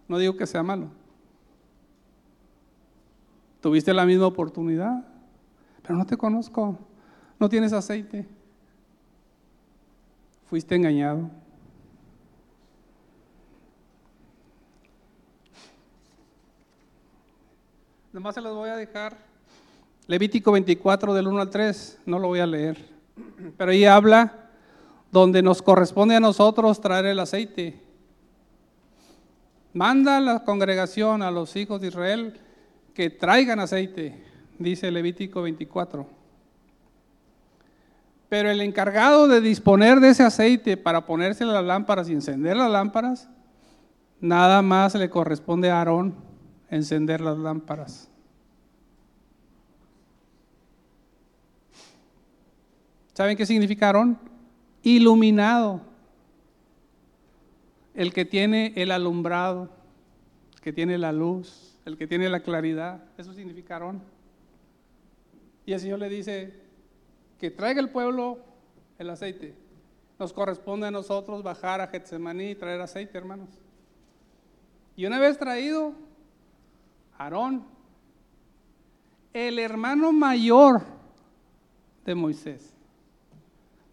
No 0.08 0.18
digo 0.18 0.36
que 0.36 0.46
sea 0.46 0.64
malo. 0.64 0.90
Tuviste 3.68 3.94
la 3.94 4.06
misma 4.06 4.28
oportunidad, 4.28 5.04
pero 5.82 5.96
no 5.96 6.06
te 6.06 6.16
conozco. 6.16 6.80
No 7.38 7.50
tienes 7.50 7.74
aceite. 7.74 8.26
Fuiste 10.46 10.74
engañado. 10.74 11.30
Nomás 18.14 18.36
se 18.36 18.40
los 18.40 18.56
voy 18.56 18.70
a 18.70 18.78
dejar. 18.78 19.18
Levítico 20.08 20.54
24 20.54 21.14
del 21.14 21.28
1 21.28 21.42
al 21.42 21.50
3, 21.50 22.00
no 22.06 22.20
lo 22.20 22.30
voy 22.30 22.40
a 22.40 22.48
leer. 22.48 22.78
Pero 23.58 23.72
ahí 23.72 23.84
habla 23.84 24.50
donde 25.12 25.42
nos 25.42 25.62
corresponde 25.62 26.16
a 26.16 26.22
nosotros 26.22 26.80
traer 26.80 27.08
el 27.08 27.20
aceite. 27.20 27.82
Manda 29.74 30.16
a 30.16 30.22
la 30.22 30.46
congregación, 30.46 31.22
a 31.22 31.32
los 31.32 31.54
hijos 31.58 31.82
de 31.82 31.88
Israel, 31.88 32.40
que 32.98 33.12
traigan 33.12 33.60
aceite, 33.60 34.24
dice 34.58 34.90
Levítico 34.90 35.44
24. 35.44 36.08
Pero 38.28 38.50
el 38.50 38.60
encargado 38.60 39.28
de 39.28 39.40
disponer 39.40 40.00
de 40.00 40.10
ese 40.10 40.24
aceite 40.24 40.78
para 40.78 41.06
ponerse 41.06 41.46
las 41.46 41.64
lámparas 41.64 42.10
y 42.10 42.14
encender 42.14 42.58
las 42.58 42.72
lámparas, 42.72 43.30
nada 44.20 44.64
más 44.64 44.96
le 44.96 45.12
corresponde 45.12 45.70
a 45.70 45.78
Aarón 45.78 46.16
encender 46.72 47.22
las 47.22 47.38
lámparas. 47.38 48.10
¿Saben 53.14 53.38
qué 53.38 53.46
significaron? 53.46 54.18
Iluminado. 54.82 55.82
El 57.94 58.12
que 58.12 58.26
tiene 58.26 58.74
el 58.76 58.90
alumbrado, 58.90 59.70
que 60.64 60.74
tiene 60.74 60.98
la 60.98 61.12
luz, 61.12 61.67
el 61.88 61.98
que 61.98 62.06
tiene 62.06 62.28
la 62.28 62.42
claridad. 62.42 63.02
Eso 63.18 63.32
significaron. 63.32 64.02
Y 65.66 65.72
el 65.72 65.80
Señor 65.80 66.00
le 66.00 66.10
dice 66.10 66.54
que 67.40 67.50
traiga 67.50 67.80
el 67.80 67.90
pueblo 67.90 68.40
el 69.00 69.10
aceite. 69.10 69.56
Nos 70.20 70.34
corresponde 70.34 70.88
a 70.88 70.92
nosotros 70.92 71.44
bajar 71.44 71.80
a 71.80 71.88
Getsemaní 71.88 72.52
y 72.52 72.56
traer 72.56 72.82
aceite, 72.82 73.18
hermanos. 73.18 73.48
Y 74.98 75.06
una 75.06 75.18
vez 75.18 75.38
traído, 75.38 75.94
Aarón, 77.18 77.64
el 79.32 79.58
hermano 79.58 80.12
mayor 80.12 80.82
de 82.06 82.16
Moisés. 82.16 82.74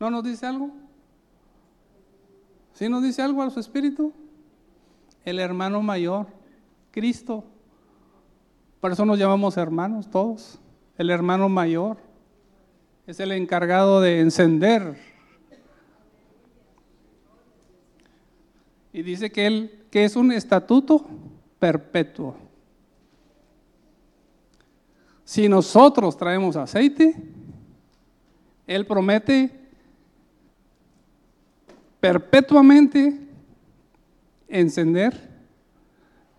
¿No 0.00 0.10
nos 0.10 0.24
dice 0.24 0.46
algo? 0.46 0.72
¿Sí 2.72 2.88
nos 2.88 3.04
dice 3.04 3.22
algo 3.22 3.40
a 3.40 3.50
su 3.50 3.60
espíritu? 3.60 4.12
El 5.24 5.38
hermano 5.38 5.80
mayor, 5.80 6.26
Cristo. 6.90 7.44
Por 8.84 8.92
eso 8.92 9.06
nos 9.06 9.18
llamamos 9.18 9.56
hermanos 9.56 10.10
todos. 10.10 10.58
El 10.98 11.08
hermano 11.08 11.48
mayor 11.48 11.96
es 13.06 13.18
el 13.18 13.32
encargado 13.32 14.02
de 14.02 14.20
encender. 14.20 14.98
Y 18.92 19.02
dice 19.02 19.32
que 19.32 19.46
él 19.46 19.86
que 19.90 20.04
es 20.04 20.16
un 20.16 20.30
estatuto 20.32 21.06
perpetuo. 21.58 22.36
Si 25.24 25.48
nosotros 25.48 26.14
traemos 26.18 26.54
aceite, 26.54 27.16
Él 28.66 28.84
promete 28.86 29.50
perpetuamente 32.00 33.18
encender 34.46 35.30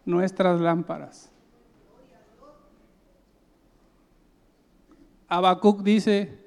nuestras 0.06 0.62
lámparas. 0.62 1.32
Habacuc 5.28 5.82
dice, 5.82 6.38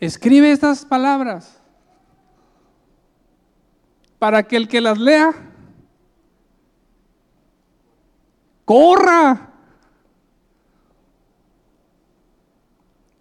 escribe 0.00 0.52
estas 0.52 0.84
palabras 0.84 1.60
para 4.18 4.42
que 4.42 4.56
el 4.56 4.68
que 4.68 4.80
las 4.80 4.98
lea 4.98 5.32
corra 8.64 9.52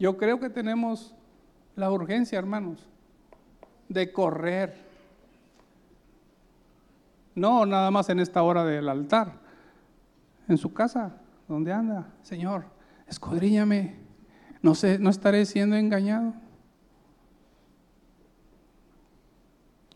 Yo 0.02 0.18
creo 0.18 0.40
que 0.40 0.50
tenemos 0.50 1.14
la 1.76 1.92
urgencia, 1.92 2.40
hermanos, 2.40 2.90
de 3.88 4.12
correr. 4.12 4.76
No 7.36 7.68
nada 7.68 7.92
más 7.92 8.10
en 8.10 8.20
esta 8.20 8.42
hora 8.42 8.66
del 8.66 8.90
altar, 8.90 9.34
en 10.48 10.58
su 10.58 10.74
casa, 10.74 11.18
donde 11.48 11.72
anda. 11.72 12.12
Señor, 12.24 12.66
escudriñame, 13.06 14.00
no 14.62 14.76
sé, 14.76 15.00
no 15.00 15.10
estaré 15.10 15.46
siendo 15.46 15.76
engañado. 15.76 16.34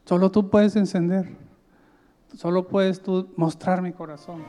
Solo 0.05 0.32
tú 0.32 0.49
puedes 0.49 0.76
encender, 0.76 1.36
solo 2.36 2.68
puedes 2.68 3.01
tú 3.01 3.30
mostrar 3.36 3.82
mi 3.82 3.91
corazón. 3.91 4.43